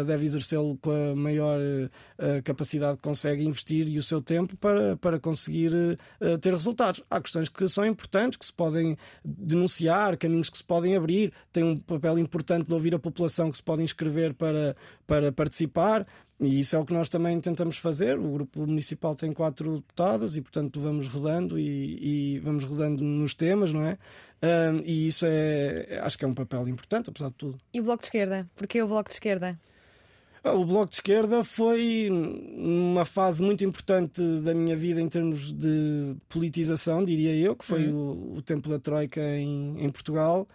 [0.05, 4.95] deve exercê-lo com a maior uh, capacidade que consegue investir e o seu tempo para,
[4.97, 5.71] para conseguir
[6.41, 7.03] ter resultados.
[7.09, 11.63] Há questões que são importantes, que se podem denunciar, caminhos que se podem abrir, tem
[11.63, 16.05] um papel importante de ouvir a população que se pode inscrever para, para participar,
[16.39, 18.19] e isso é o que nós também tentamos fazer.
[18.19, 23.33] O grupo municipal tem quatro deputados e, portanto, vamos rodando e, e vamos rodando nos
[23.33, 23.97] temas, não é?
[24.45, 27.58] Um, e isso é, acho que é um papel importante, apesar de tudo.
[27.73, 28.47] E o Bloco de Esquerda?
[28.55, 29.60] Porquê o Bloco de Esquerda?
[30.43, 35.51] Ah, o Bloco de Esquerda foi uma fase muito importante da minha vida em termos
[35.51, 38.34] de politização, diria eu, que foi uhum.
[38.34, 40.47] o, o, tempo da Troika em, em Portugal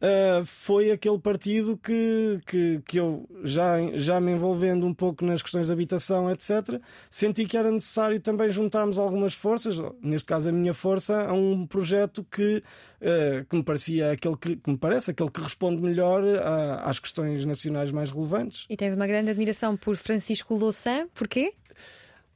[0.00, 5.42] uh, foi aquele partido que, que, que eu, já, já me envolvendo um pouco nas
[5.42, 6.80] questões de habitação, etc.,
[7.10, 11.66] senti que era necessário também juntarmos algumas forças, neste caso a minha força, a um
[11.66, 12.62] projeto que,
[13.00, 16.98] uh, que me parecia aquele que, que, me parece aquele que responde melhor a, às
[16.98, 18.66] questões nacionais mais relevantes.
[18.68, 21.52] E tens uma grande admiração por Francisco Louçã, porquê?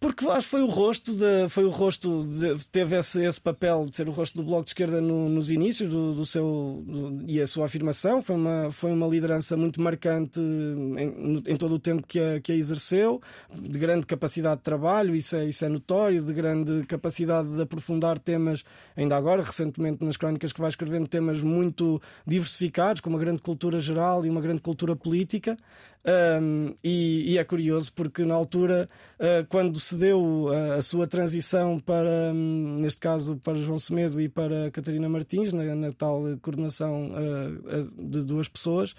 [0.03, 3.87] Porque acho que foi o rosto, de, foi o rosto de, teve esse, esse papel
[3.88, 7.23] de ser o rosto do Bloco de Esquerda no, nos inícios do, do seu do,
[7.25, 8.21] e a sua afirmação.
[8.21, 12.51] Foi uma, foi uma liderança muito marcante em, em todo o tempo que a, que
[12.51, 13.23] a exerceu,
[13.57, 18.19] de grande capacidade de trabalho, isso é, isso é notório, de grande capacidade de aprofundar
[18.19, 18.65] temas,
[18.97, 23.79] ainda agora, recentemente nas crónicas que vai escrevendo, temas muito diversificados, com uma grande cultura
[23.79, 25.57] geral e uma grande cultura política.
[26.05, 28.88] Um, e, e, é curioso porque na altura,
[29.21, 34.21] uh, quando se deu a, a sua transição para, um, neste caso, para João Semedo
[34.21, 38.97] e para Catarina Martins, na, na tal coordenação uh, de duas pessoas,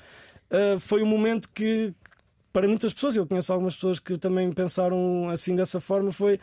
[0.49, 1.93] uh, foi um momento que,
[2.53, 6.39] para muitas pessoas, eu conheço algumas pessoas que também pensaram assim dessa forma, foi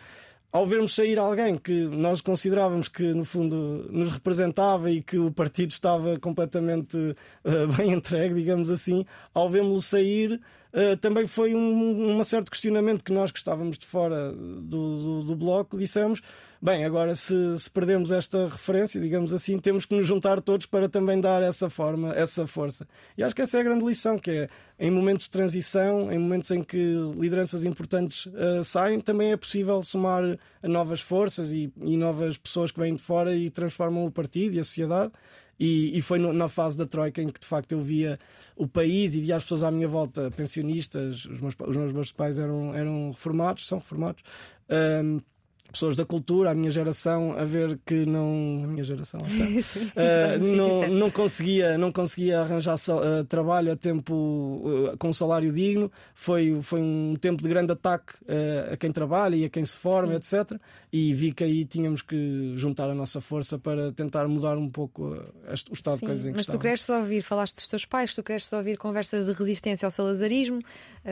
[0.52, 5.30] ao vermos sair alguém que nós considerávamos que, no fundo, nos representava e que o
[5.30, 10.40] partido estava completamente uh, bem entregue, digamos assim, ao vermos-lo sair,
[10.72, 15.22] uh, também foi um, um certo questionamento que nós que estávamos de fora do, do,
[15.24, 16.20] do bloco dissemos
[16.62, 20.90] Bem, agora se, se, perdemos esta referência, digamos assim, temos que nos juntar todos para
[20.90, 22.87] também dar essa forma, essa força.
[23.16, 26.18] E acho que essa é a grande lição, que é em momentos de transição, em
[26.18, 26.76] momentos em que
[27.16, 30.22] lideranças importantes uh, saem, também é possível somar
[30.62, 34.61] novas forças e, e novas pessoas que vêm de fora e transformam o partido e
[34.61, 35.12] a sociedade.
[35.61, 38.18] E, e, foi no, na fase da Troika em que de facto eu via
[38.57, 42.38] o país e via as pessoas à minha volta, pensionistas, os meus, os meus pais
[42.38, 44.23] eram, eram reformados, são reformados.
[44.70, 45.20] Um,
[45.70, 48.62] pessoas da cultura, a minha geração, a ver que não.
[48.64, 54.14] A minha geração, Sim, uh, não, não, conseguia, não conseguia arranjar uh, trabalho a tempo
[54.14, 55.90] uh, com um salário digno.
[56.14, 58.14] Foi, foi um tempo de grande ataque
[58.70, 60.38] a quem trabalha e a quem se forma, Sim.
[60.38, 60.61] etc.
[60.92, 65.16] E vi que aí tínhamos que juntar a nossa força para tentar mudar um pouco
[65.70, 68.14] o estado Sim, de coisas em Mas tu queres só ouvir, falaste dos teus pais,
[68.14, 70.61] tu queres só ouvir conversas de resistência ao salazarismo,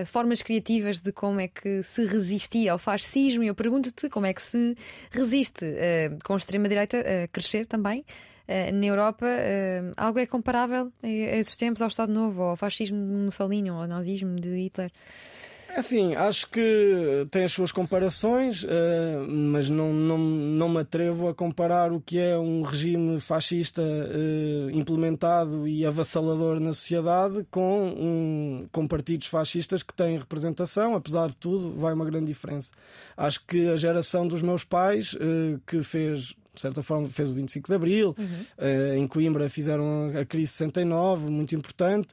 [0.07, 4.33] formas criativas de como é que se resistia ao fascismo, e eu pergunto-te como é
[4.33, 4.48] que se
[5.11, 8.05] resiste uh, com a extrema-direita a crescer também.
[8.49, 12.99] Uh, na Europa, uh, algo é comparável a esses tempos ao Estado Novo, ao fascismo
[12.99, 14.91] de Mussolini, ao nazismo de Hitler?
[15.71, 18.69] É assim, acho que tem as suas comparações, uh,
[19.29, 24.71] mas não, não, não me atrevo a comparar o que é um regime fascista uh,
[24.71, 30.95] implementado e avassalador na sociedade com, um, com partidos fascistas que têm representação.
[30.95, 32.71] Apesar de tudo, vai uma grande diferença.
[33.15, 37.35] Acho que a geração dos meus pais, uh, que fez de certa forma fez o
[37.35, 38.97] 25 de Abril, uhum.
[38.97, 42.09] em Coimbra fizeram a crise 69, muito importante.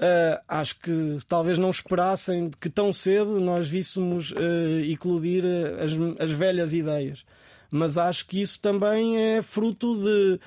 [0.00, 5.44] Uh, acho que talvez não esperassem que tão cedo nós víssemos uh, eclodir
[5.78, 7.22] as, as velhas ideias
[7.70, 10.40] mas acho que isso também é fruto de,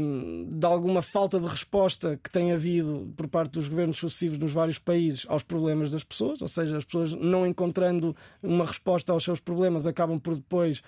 [0.00, 4.52] hum, de alguma falta de resposta que tem havido por parte dos governos sucessivos nos
[4.52, 9.24] vários países aos problemas das pessoas, ou seja, as pessoas não encontrando uma resposta aos
[9.24, 10.82] seus problemas acabam por depois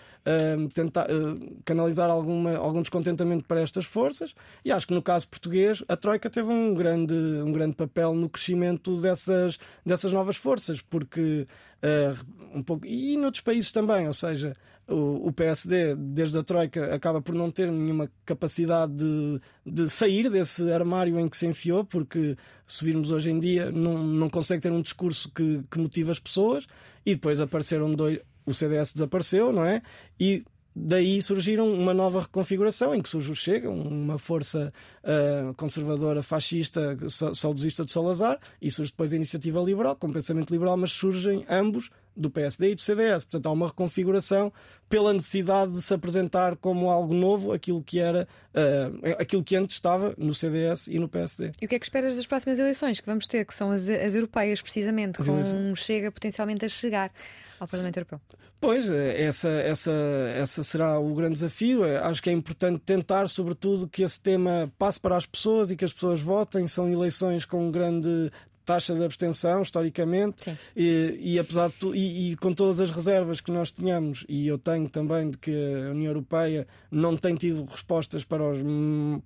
[0.56, 4.34] hum, tentar hum, canalizar alguma, algum descontentamento para estas forças.
[4.64, 8.28] E acho que no caso português a Troika teve um grande, um grande papel no
[8.28, 11.46] crescimento dessas, dessas novas forças, porque
[11.82, 14.56] uh, um pouco, e noutros países também, ou seja,
[14.94, 20.70] o, PSD, desde a Troika, acaba por não ter nenhuma capacidade de, de sair desse
[20.72, 24.72] armário em que se enfiou, porque se virmos hoje em dia, não, não consegue ter
[24.72, 26.66] um discurso que, que motive as pessoas,
[27.06, 28.20] e depois apareceram dois.
[28.44, 29.82] O CDS desapareceu, não é?
[30.18, 30.42] E
[30.74, 34.72] daí surgiram uma nova reconfiguração em que surge o Chega, uma força
[35.04, 36.96] uh, conservadora, fascista,
[37.34, 41.90] saudosista de Salazar, e surge depois a iniciativa liberal, com pensamento liberal, mas surgem ambos
[42.16, 43.24] do PSD e do CDS.
[43.24, 44.52] Portanto, há uma reconfiguração
[44.88, 49.76] pela necessidade de se apresentar como algo novo aquilo que era uh, aquilo que antes
[49.76, 51.52] estava no CDS e no PSD.
[51.60, 53.88] E o que é que esperas das próximas eleições que vamos ter, que são as,
[53.88, 57.12] as europeias, precisamente, as com um chega potencialmente a chegar
[57.58, 58.20] ao Parlamento Europeu?
[58.60, 59.92] Pois, eh, essa, essa,
[60.34, 61.82] essa será o grande desafio.
[61.82, 65.76] Eh, acho que é importante tentar, sobretudo, que esse tema passe para as pessoas e
[65.76, 66.68] que as pessoas votem.
[66.68, 68.30] São eleições com grande
[68.70, 73.40] taxa de abstenção, historicamente, e, e, apesar de tu, e, e, com todas as reservas
[73.40, 77.64] que nós tínhamos, e eu tenho também de que a União Europeia não tem tido
[77.64, 78.58] respostas para os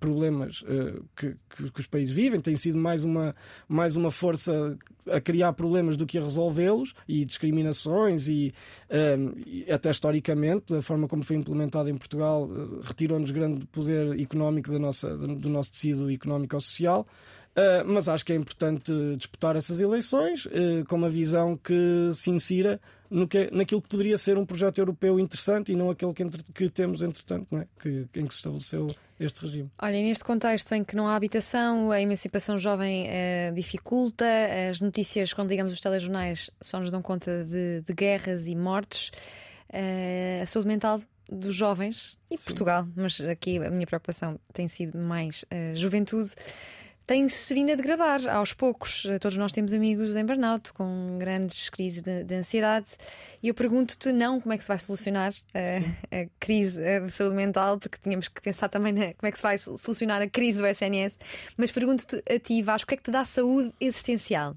[0.01, 3.37] problemas uh, que, que, que, os países vivem, tem sido mais uma,
[3.69, 4.79] mais uma força
[5.11, 8.51] a criar problemas do que a resolvê-los, e discriminações, e,
[8.91, 14.19] um, e, até historicamente, a forma como foi implementada em Portugal uh, retirou-nos grande poder
[14.19, 17.07] económico da nossa, do nosso tecido económico-social.
[17.57, 22.29] Uh, mas acho que é importante disputar essas eleições uh, com uma visão que se
[22.29, 26.23] insira no que, naquilo que poderia ser um projeto europeu interessante e não aquele que,
[26.25, 27.67] entre, que temos, entretanto, não é?
[27.79, 28.89] que, em que se estabeleceu
[29.21, 29.71] este regime.
[29.81, 34.27] Olha, neste contexto em que não há habitação, a emancipação jovem uh, dificulta,
[34.69, 39.13] as notícias, quando ligamos os telejornais, só nos dão conta de, de guerras e mortes,
[40.43, 42.45] a saúde mental dos jovens e Sim.
[42.45, 46.33] Portugal, mas aqui a minha preocupação tem sido mais a juventude
[47.07, 49.07] tem-se vindo a degradar aos poucos.
[49.21, 52.87] Todos nós temos amigos em burnout com grandes crises de, de ansiedade
[53.43, 57.37] e eu pergunto-te não como é que se vai solucionar a, a crise de saúde
[57.37, 60.59] mental, porque tínhamos que pensar também na, como é que se vai solucionar a crise
[60.59, 61.19] do SNS,
[61.57, 64.57] mas pergunto-te a ti, Vasco, o que é que te dá saúde existencial?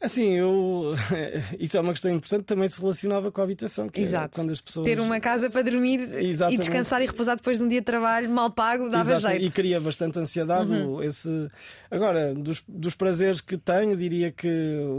[0.00, 0.94] Assim, eu.
[1.58, 3.88] Isso é uma questão importante, também se relacionava com a habitação.
[3.88, 4.38] Que é Exato.
[4.38, 4.84] Quando as pessoas...
[4.84, 6.54] Ter uma casa para dormir Exatamente.
[6.54, 9.34] e descansar e repousar depois de um dia de trabalho mal pago dava Exato.
[9.34, 9.46] jeito.
[9.46, 10.70] E cria bastante ansiedade.
[10.70, 11.02] Uhum.
[11.02, 11.50] Esse...
[11.90, 14.48] Agora, dos, dos prazeres que tenho, diria que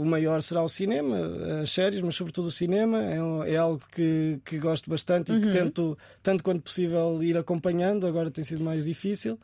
[0.00, 1.16] o maior será o cinema,
[1.62, 3.00] as séries, mas sobretudo o cinema.
[3.00, 5.52] É, é algo que, que gosto bastante e que uhum.
[5.52, 8.04] tento, tanto quanto possível, ir acompanhando.
[8.04, 9.38] Agora tem sido mais difícil.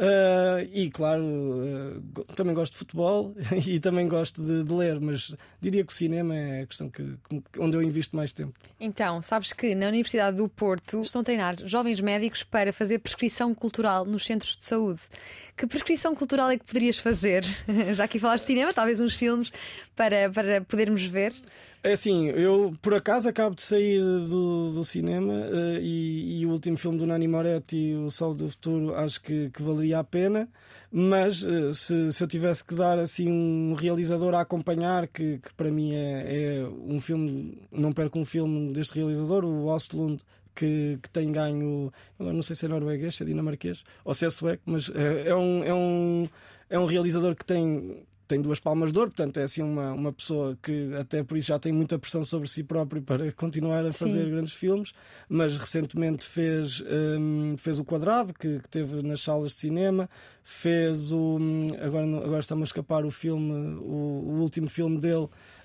[0.00, 3.34] Uh, e claro, uh, também gosto de futebol
[3.66, 7.18] e também gosto de, de, ler, mas diria que o cinema é a questão que,
[7.58, 8.58] onde eu invisto mais tempo.
[8.80, 13.54] Então, sabes que na Universidade do Porto estão a treinar jovens médicos para fazer prescrição
[13.54, 15.02] cultural nos centros de saúde.
[15.60, 17.44] Que prescrição cultural é que poderias fazer?
[17.94, 19.52] Já aqui falaste de cinema, talvez uns filmes
[19.94, 21.34] para, para podermos ver.
[21.84, 26.52] É assim, eu por acaso acabo de sair do, do cinema uh, e, e, o
[26.52, 30.48] último filme do Nani Moretti, O Sol do Futuro, acho que, que valeria a pena.
[30.90, 35.52] Mas uh, se, se eu tivesse que dar assim um realizador a acompanhar, que, que
[35.52, 40.98] para mim é, é um filme, não perco um filme deste realizador, o Ostlund, que,
[41.02, 44.62] que, tem ganho, não sei se é norueguês, se é dinamarquês ou se é sueco,
[44.66, 46.24] mas é, é, um, é, um,
[46.68, 50.12] é um realizador que tem tem duas palmas de ouro, portanto é assim uma, uma
[50.12, 53.90] pessoa que até por isso já tem muita pressão sobre si próprio para continuar a
[53.90, 54.30] fazer Sim.
[54.30, 54.92] grandes filmes,
[55.28, 56.80] mas recentemente fez,
[57.18, 60.08] um, fez o Quadrado, que, que teve nas salas de cinema,
[60.44, 61.38] fez o.
[61.40, 65.24] Hum, agora, agora está-me a escapar o filme, o, o último filme dele,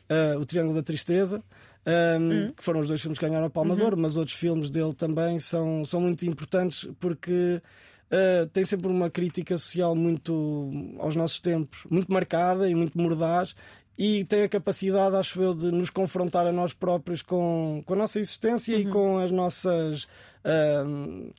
[0.09, 1.43] uh, O Triângulo da Tristeza.
[1.87, 2.51] Um, hum.
[2.55, 3.77] que foram os dois filmes que ganharam a Palma uhum.
[3.77, 7.61] de Ouro, mas outros filmes dele também são, são muito importantes porque
[8.09, 13.55] uh, tem sempre uma crítica social muito aos nossos tempos, muito marcada e muito mordaz.
[13.97, 17.97] E tem a capacidade, acho eu, de nos confrontar a nós próprios com, com a
[17.97, 18.81] nossa existência uhum.
[18.81, 20.07] e com as nossas.
[20.43, 21.31] Com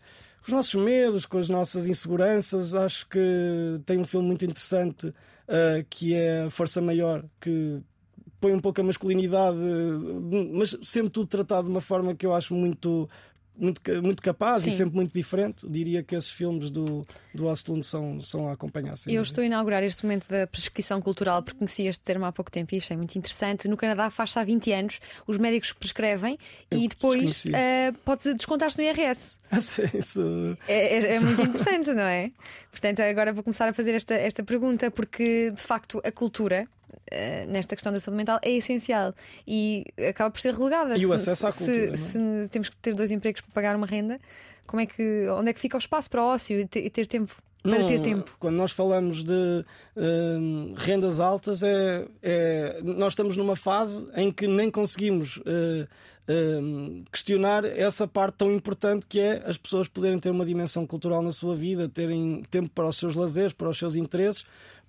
[0.46, 2.74] os nossos medos, com as nossas inseguranças.
[2.74, 7.82] Acho que tem um filme muito interessante uh, que é Força Maior, que
[8.40, 9.58] põe um pouco a masculinidade,
[10.52, 13.08] mas sempre tudo tratado de uma forma que eu acho muito
[13.58, 14.70] muito, muito capaz Sim.
[14.70, 15.66] e sempre muito diferente.
[15.68, 18.94] Diria que esses filmes do, do Ostlund são, são a acompanhar.
[19.06, 22.50] Eu estou a inaugurar este momento da prescrição cultural porque conheci este termo há pouco
[22.50, 23.68] tempo e achei muito interessante.
[23.68, 26.38] No Canadá faz-se há 20 anos, os médicos prescrevem
[26.70, 29.36] Eu e depois uh, pode descontar-se no IRS.
[29.98, 30.56] Isso...
[30.68, 32.30] é, é, é muito interessante, não é?
[32.70, 36.68] Portanto, agora vou começar a fazer esta, esta pergunta porque de facto a cultura
[37.48, 39.14] nesta questão da saúde mental é essencial
[39.46, 40.96] e acaba por ser relegada.
[40.96, 41.96] E o acesso à cultura.
[41.96, 42.42] Se, é?
[42.44, 44.20] se, temos que ter dois empregos para pagar uma renda,
[44.66, 46.90] como é que, onde é que fica o espaço para o ócio e ter, e
[46.90, 47.34] ter tempo?
[47.62, 48.36] Para Não, ter tempo.
[48.38, 54.46] Quando nós falamos de uh, rendas altas, é, é, nós estamos numa fase em que
[54.46, 55.88] nem conseguimos uh,
[57.10, 61.32] questionar essa parte tão importante que é as pessoas poderem ter uma dimensão cultural na
[61.32, 64.44] sua vida, terem tempo para os seus lazeres, para os seus interesses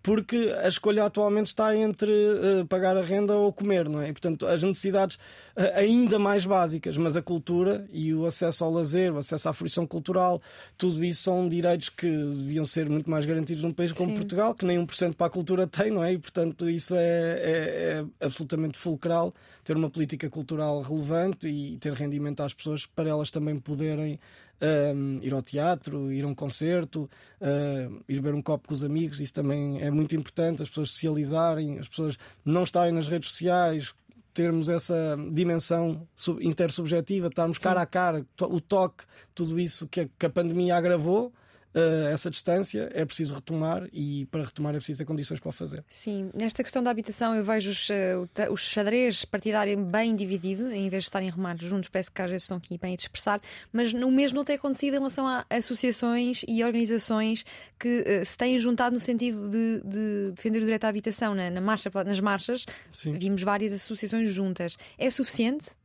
[0.08, 4.08] porque a escolha atualmente está entre uh, pagar a renda ou comer, não é?
[4.08, 8.72] E, portanto, as necessidades uh, ainda mais básicas, mas a cultura e o acesso ao
[8.72, 10.42] lazer, o acesso à fruição cultural,
[10.78, 14.16] tudo isso são direitos que deviam ser muito mais garantidos num país como Sim.
[14.16, 16.14] Portugal, que nem 1% para a cultura tem, não é?
[16.14, 21.92] E, portanto, isso é, é, é absolutamente fulcral ter uma política cultural relevante e ter
[21.92, 24.18] rendimento às pessoas para elas também poderem
[24.62, 27.10] um, ir ao teatro, ir a um concerto,
[27.42, 30.90] uh, ir beber um copo com os amigos, isso também é muito importante, as pessoas
[30.90, 33.94] socializarem, as pessoas não estarem nas redes sociais,
[34.34, 36.08] termos essa dimensão
[36.42, 37.64] intersubjetiva, estarmos Sim.
[37.64, 39.04] cara a cara, o toque,
[39.34, 41.34] tudo isso que a, que a pandemia agravou
[41.78, 45.52] uh, essa distância, é preciso retomar e para retomar é preciso ter condições para o
[45.52, 45.84] fazer.
[45.90, 50.90] Sim, nesta questão da habitação eu vejo os, uh, os xadrez partidário bem dividido, em
[50.90, 53.40] vez de estarem arrumados juntos, parece que às vezes estão aqui bem a dispersar,
[53.72, 57.46] mas o mesmo não tem acontecido em relação a associações e organizações
[57.80, 61.50] que uh, se têm juntado no sentido de, de, defender o direito à habitação na,
[61.50, 62.66] na marcha, nas marchas.
[62.92, 63.14] Sim.
[63.14, 64.78] Vimos várias associações juntas.
[64.98, 65.76] É suficiente?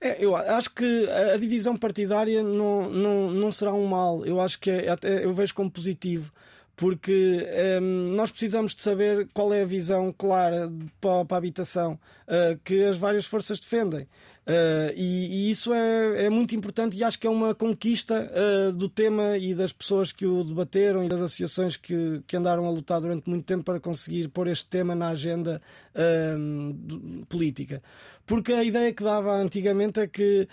[0.00, 4.24] É, eu acho que a divisão partidária não, não, não será um mal.
[4.26, 6.32] Eu acho que é, até eu vejo como positivo
[6.76, 7.46] porque
[7.80, 10.70] um, nós precisamos de saber qual é a visão clara
[11.00, 11.92] para, para a habitação
[12.26, 14.08] uh, que as várias forças defendem.
[14.46, 18.72] Uh, e, e, isso é, é, muito importante e acho que é uma conquista uh,
[18.72, 22.70] do tema e das pessoas que o debateram e das associações que, que andaram a
[22.70, 25.62] lutar durante muito tempo para conseguir pôr este tema na agenda
[25.94, 27.82] uh, política.
[28.26, 30.48] Porque a ideia que dava antigamente é que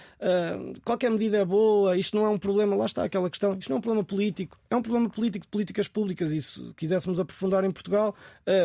[0.84, 3.78] qualquer medida é boa, isto não é um problema, lá está aquela questão, isto não
[3.78, 6.32] é um problema político, é um problema político de políticas públicas.
[6.32, 8.16] E se quiséssemos aprofundar em Portugal,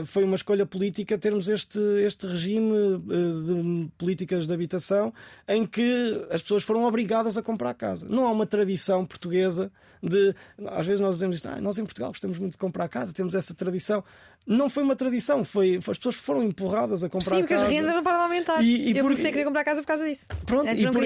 [0.07, 5.13] foi uma escolha política termos este, este regime de políticas de habitação
[5.49, 8.09] em que as pessoas foram obrigadas a comprar casa.
[8.09, 9.71] Não há uma tradição portuguesa
[10.03, 10.35] de.
[10.67, 13.35] Às vezes nós dizemos isto, ah, nós em Portugal gostamos muito de comprar casa, temos
[13.35, 14.03] essa tradição
[14.47, 17.67] não foi uma tradição, foi, as pessoas foram empurradas a comprar Sim, porque casa.
[17.67, 18.63] as rendas não param de aumentar.
[18.63, 20.25] E, e eu por, comecei a querer comprar casa por causa disso.
[20.47, 21.03] Pronto, Antes e por,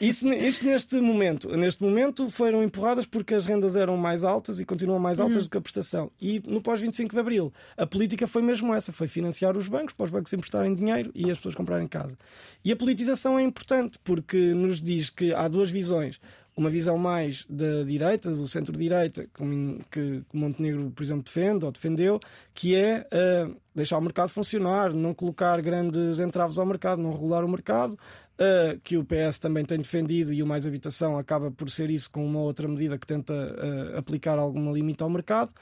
[0.00, 1.56] isso, isso neste momento.
[1.56, 5.42] Neste momento foram empurradas porque as rendas eram mais altas e continuam mais altas uhum.
[5.44, 6.10] do que a prestação.
[6.20, 10.04] E no pós-25 de Abril, a política foi mesmo essa: foi financiar os bancos, para
[10.04, 12.18] os bancos emprestarem dinheiro e as pessoas comprarem casa.
[12.62, 16.20] E a politização é importante porque nos diz que há duas visões
[16.56, 22.20] uma visão mais da direita, do centro-direita, que, que Montenegro, por exemplo, defende ou defendeu,
[22.52, 27.42] que é uh, deixar o mercado funcionar, não colocar grandes entraves ao mercado, não regular
[27.44, 31.70] o mercado, uh, que o PS também tem defendido e o Mais Habitação acaba por
[31.70, 35.52] ser isso com uma outra medida que tenta uh, aplicar alguma limite ao mercado.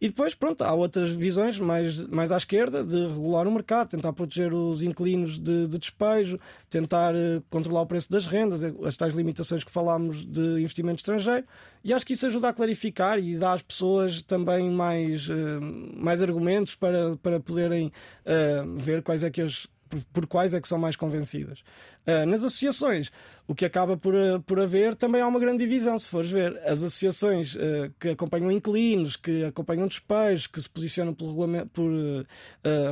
[0.00, 4.14] E depois, pronto, há outras visões mais, mais à esquerda de regular o mercado, tentar
[4.14, 6.40] proteger os inquilinos de, de despejo,
[6.70, 11.44] tentar uh, controlar o preço das rendas, as tais limitações que falámos de investimento estrangeiro.
[11.84, 15.34] E acho que isso ajuda a clarificar e dá às pessoas também mais, uh,
[15.94, 20.60] mais argumentos para, para poderem uh, ver quais é que as por, por quais é
[20.60, 21.58] que são mais convencidas.
[22.06, 23.10] Uh, nas associações,
[23.46, 26.56] o que acaba por, uh, por haver também há uma grande divisão, se fores ver.
[26.64, 31.28] As associações uh, que acompanham inquilinos, que acompanham despejos, que se posicionam por,
[31.72, 31.90] por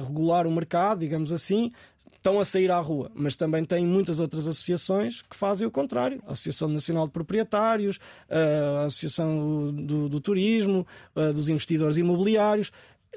[0.03, 1.71] regular o mercado, digamos assim,
[2.17, 6.21] estão a sair à rua, mas também tem muitas outras associações que fazem o contrário.
[6.27, 12.73] A Associação Nacional de Proprietários, a Associação do, do Turismo, dos Investidores Imobiliários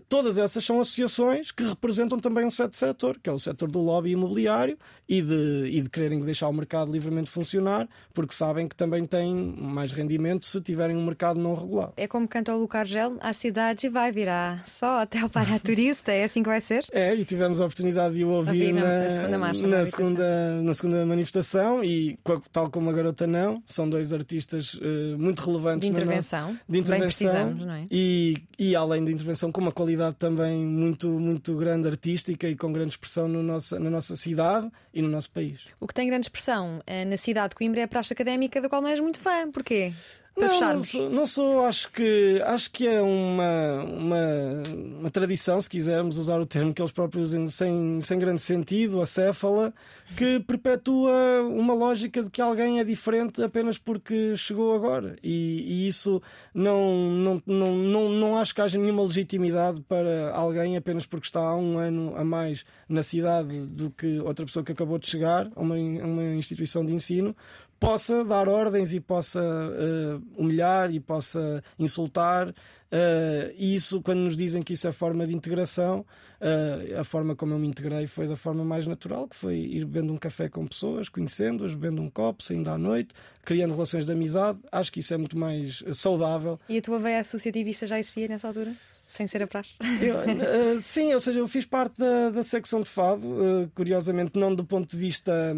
[0.08, 3.80] todas essas são associações que representam também um certo setor, que é o setor do
[3.80, 4.78] lobby imobiliário
[5.08, 9.34] e de, e de quererem deixar o mercado livremente funcionar, porque sabem que também têm
[9.34, 11.94] mais rendimento se tiverem um mercado não regulado.
[11.98, 16.24] É como canta o Lucar Gel, a cidade vai virar só até o paraturista, é
[16.24, 16.86] assim que vai ser?
[16.92, 20.74] É, e tivemos a oportunidade de o ouvir na, na, segunda marcha, na, segunda, na
[20.74, 22.18] segunda manifestação e
[22.52, 26.92] tal como a Garota Não, são dois artistas uh, muito relevantes de intervenção, de intervenção
[26.92, 27.88] Bem precisamos, não é?
[27.90, 32.72] E, e além da intervenção, com uma qualidade também muito, muito grande artística e com
[32.72, 35.60] grande expressão no nossa, na nossa cidade e no nosso país.
[35.80, 38.70] O que tem grande expressão eh, na cidade de Coimbra é a praça académica, da
[38.70, 39.50] qual não és muito fã.
[39.52, 39.92] Porquê?
[40.34, 44.64] Para não, não sou, não sou, acho que acho que é uma, uma,
[45.00, 49.74] uma tradição, se quisermos usar o termo que eles próprios sem, sem grande sentido, acéfala,
[50.16, 51.12] que perpetua
[51.44, 55.18] uma lógica de que alguém é diferente apenas porque chegou agora.
[55.22, 56.22] E, e isso
[56.54, 61.42] não, não, não, não, não acho que haja nenhuma legitimidade para alguém apenas porque está
[61.42, 65.52] há um ano a mais na cidade do que outra pessoa que acabou de chegar
[65.56, 67.36] a uma, uma instituição de ensino,
[67.82, 72.50] possa dar ordens e possa uh, humilhar e possa insultar.
[72.50, 76.06] Uh, e isso, quando nos dizem que isso é forma de integração,
[76.40, 79.84] uh, a forma como eu me integrei foi da forma mais natural, que foi ir
[79.86, 84.12] bebendo um café com pessoas, conhecendo-as, bebendo um copo, saindo à noite, criando relações de
[84.12, 84.60] amizade.
[84.72, 86.60] Acho que isso é muito mais saudável.
[86.70, 88.76] E a tua veia associativista já existia nessa altura?
[89.08, 89.76] sem ser a praxe?
[90.02, 93.28] Eu, uh, sim, ou seja, eu fiz parte da, da secção de fado,
[93.76, 95.54] curiosamente, não do ponto de vista.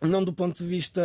[0.00, 1.02] Não do ponto de vista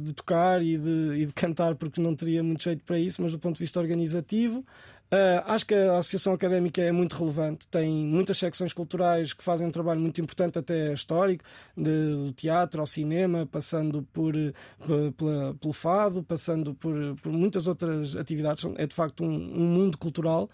[0.00, 3.32] de tocar e de, e de cantar, porque não teria muito jeito para isso, mas
[3.32, 4.64] do ponto de vista organizativo.
[5.12, 9.64] Uh, acho que a Associação Académica é muito relevante, tem muitas secções culturais que fazem
[9.64, 11.44] um trabalho muito importante, até histórico,
[11.76, 14.34] de, do teatro ao cinema, passando por,
[14.78, 18.64] por pela, pelo fado, passando por, por muitas outras atividades.
[18.76, 20.50] É de facto um, um mundo cultural.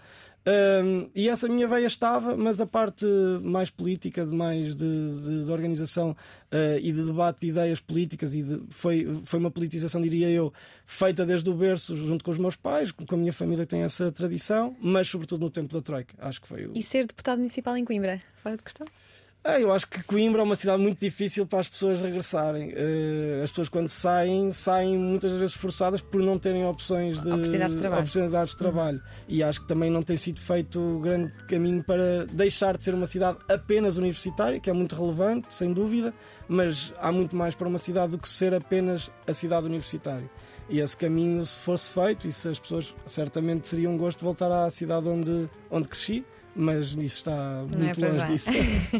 [0.47, 3.05] Um, e essa minha veia estava, mas a parte
[3.43, 8.33] mais política, de mais de, de, de organização uh, e de debate de ideias políticas,
[8.33, 10.53] e de, foi, foi uma politização, diria eu,
[10.87, 14.11] feita desde o berço, junto com os meus pais, com a minha família tem essa
[14.11, 16.15] tradição, mas sobretudo no tempo da Troika.
[16.19, 16.73] Acho que foi o...
[16.75, 18.87] E ser deputado municipal em Coimbra, fora de questão?
[19.43, 22.75] É, eu acho que Coimbra é uma cidade muito difícil para as pessoas regressarem.
[22.75, 27.75] Uh, as pessoas, quando saem, saem muitas vezes forçadas por não terem opções de oportunidades
[27.75, 28.03] de trabalho.
[28.03, 28.99] Oportunidades de trabalho.
[28.99, 29.25] Uhum.
[29.29, 33.07] E acho que também não tem sido feito grande caminho para deixar de ser uma
[33.07, 36.13] cidade apenas universitária, que é muito relevante, sem dúvida,
[36.47, 40.31] mas há muito mais para uma cidade do que ser apenas a cidade universitária.
[40.69, 44.53] E esse caminho, se fosse feito, e se as pessoas certamente seria um gosto voltar
[44.53, 46.25] à cidade onde, onde cresci
[46.61, 48.51] mas isso está muito é longe disso.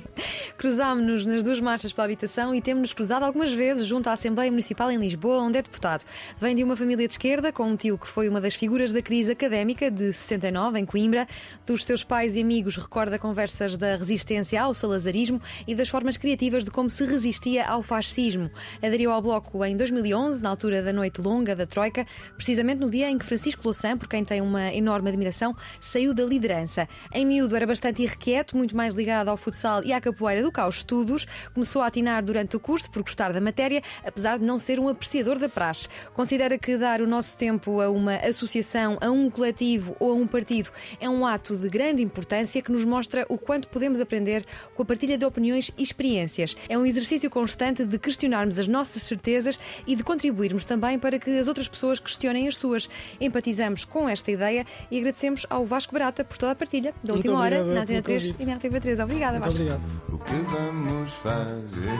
[0.57, 4.91] Cruzámos-nos nas duas marchas pela habitação e temos-nos cruzado algumas vezes junto à Assembleia Municipal
[4.91, 6.05] em Lisboa, onde é deputado.
[6.39, 9.03] Vem de uma família de esquerda, com um tio que foi uma das figuras da
[9.03, 11.29] crise académica de 69, em Coimbra.
[11.67, 16.65] Dos seus pais e amigos, recorda conversas da resistência ao salazarismo e das formas criativas
[16.65, 18.51] de como se resistia ao fascismo.
[18.83, 22.07] Aderiu ao Bloco em 2011, na altura da Noite Longa da Troika,
[22.37, 26.25] precisamente no dia em que Francisco Louçã, por quem tem uma enorme admiração, saiu da
[26.25, 26.89] liderança.
[27.13, 30.61] Em miúdo era bastante irrequieto, muito mais ligado ao futsal e à capoeira do que
[30.61, 31.27] aos estudos.
[31.55, 34.89] Começou a atinar durante o curso por gostar da matéria, apesar de não ser um
[34.89, 35.89] apreciador da praxe.
[36.15, 40.27] Considera que dar o nosso tempo a uma associação, a um coletivo ou a um
[40.27, 40.71] partido
[41.01, 44.45] é um ato de grande importância que nos mostra o quanto podemos aprender
[44.75, 46.57] com a partilha de opiniões e experiências.
[46.69, 51.31] É um exercício constante de questionarmos as nossas certezas e de contribuirmos também para que
[51.39, 52.89] as outras pessoas questionem as suas.
[53.21, 57.30] Empatizamos com esta ideia e agradecemos ao Vasco Barata por toda a partilha da última
[57.31, 59.01] uma hora, eh, na Antena 3 e na RTV3.
[59.01, 59.63] Obrigada, Muito Vasco.
[59.63, 59.83] Obrigado.
[60.13, 61.99] O que vamos fazer?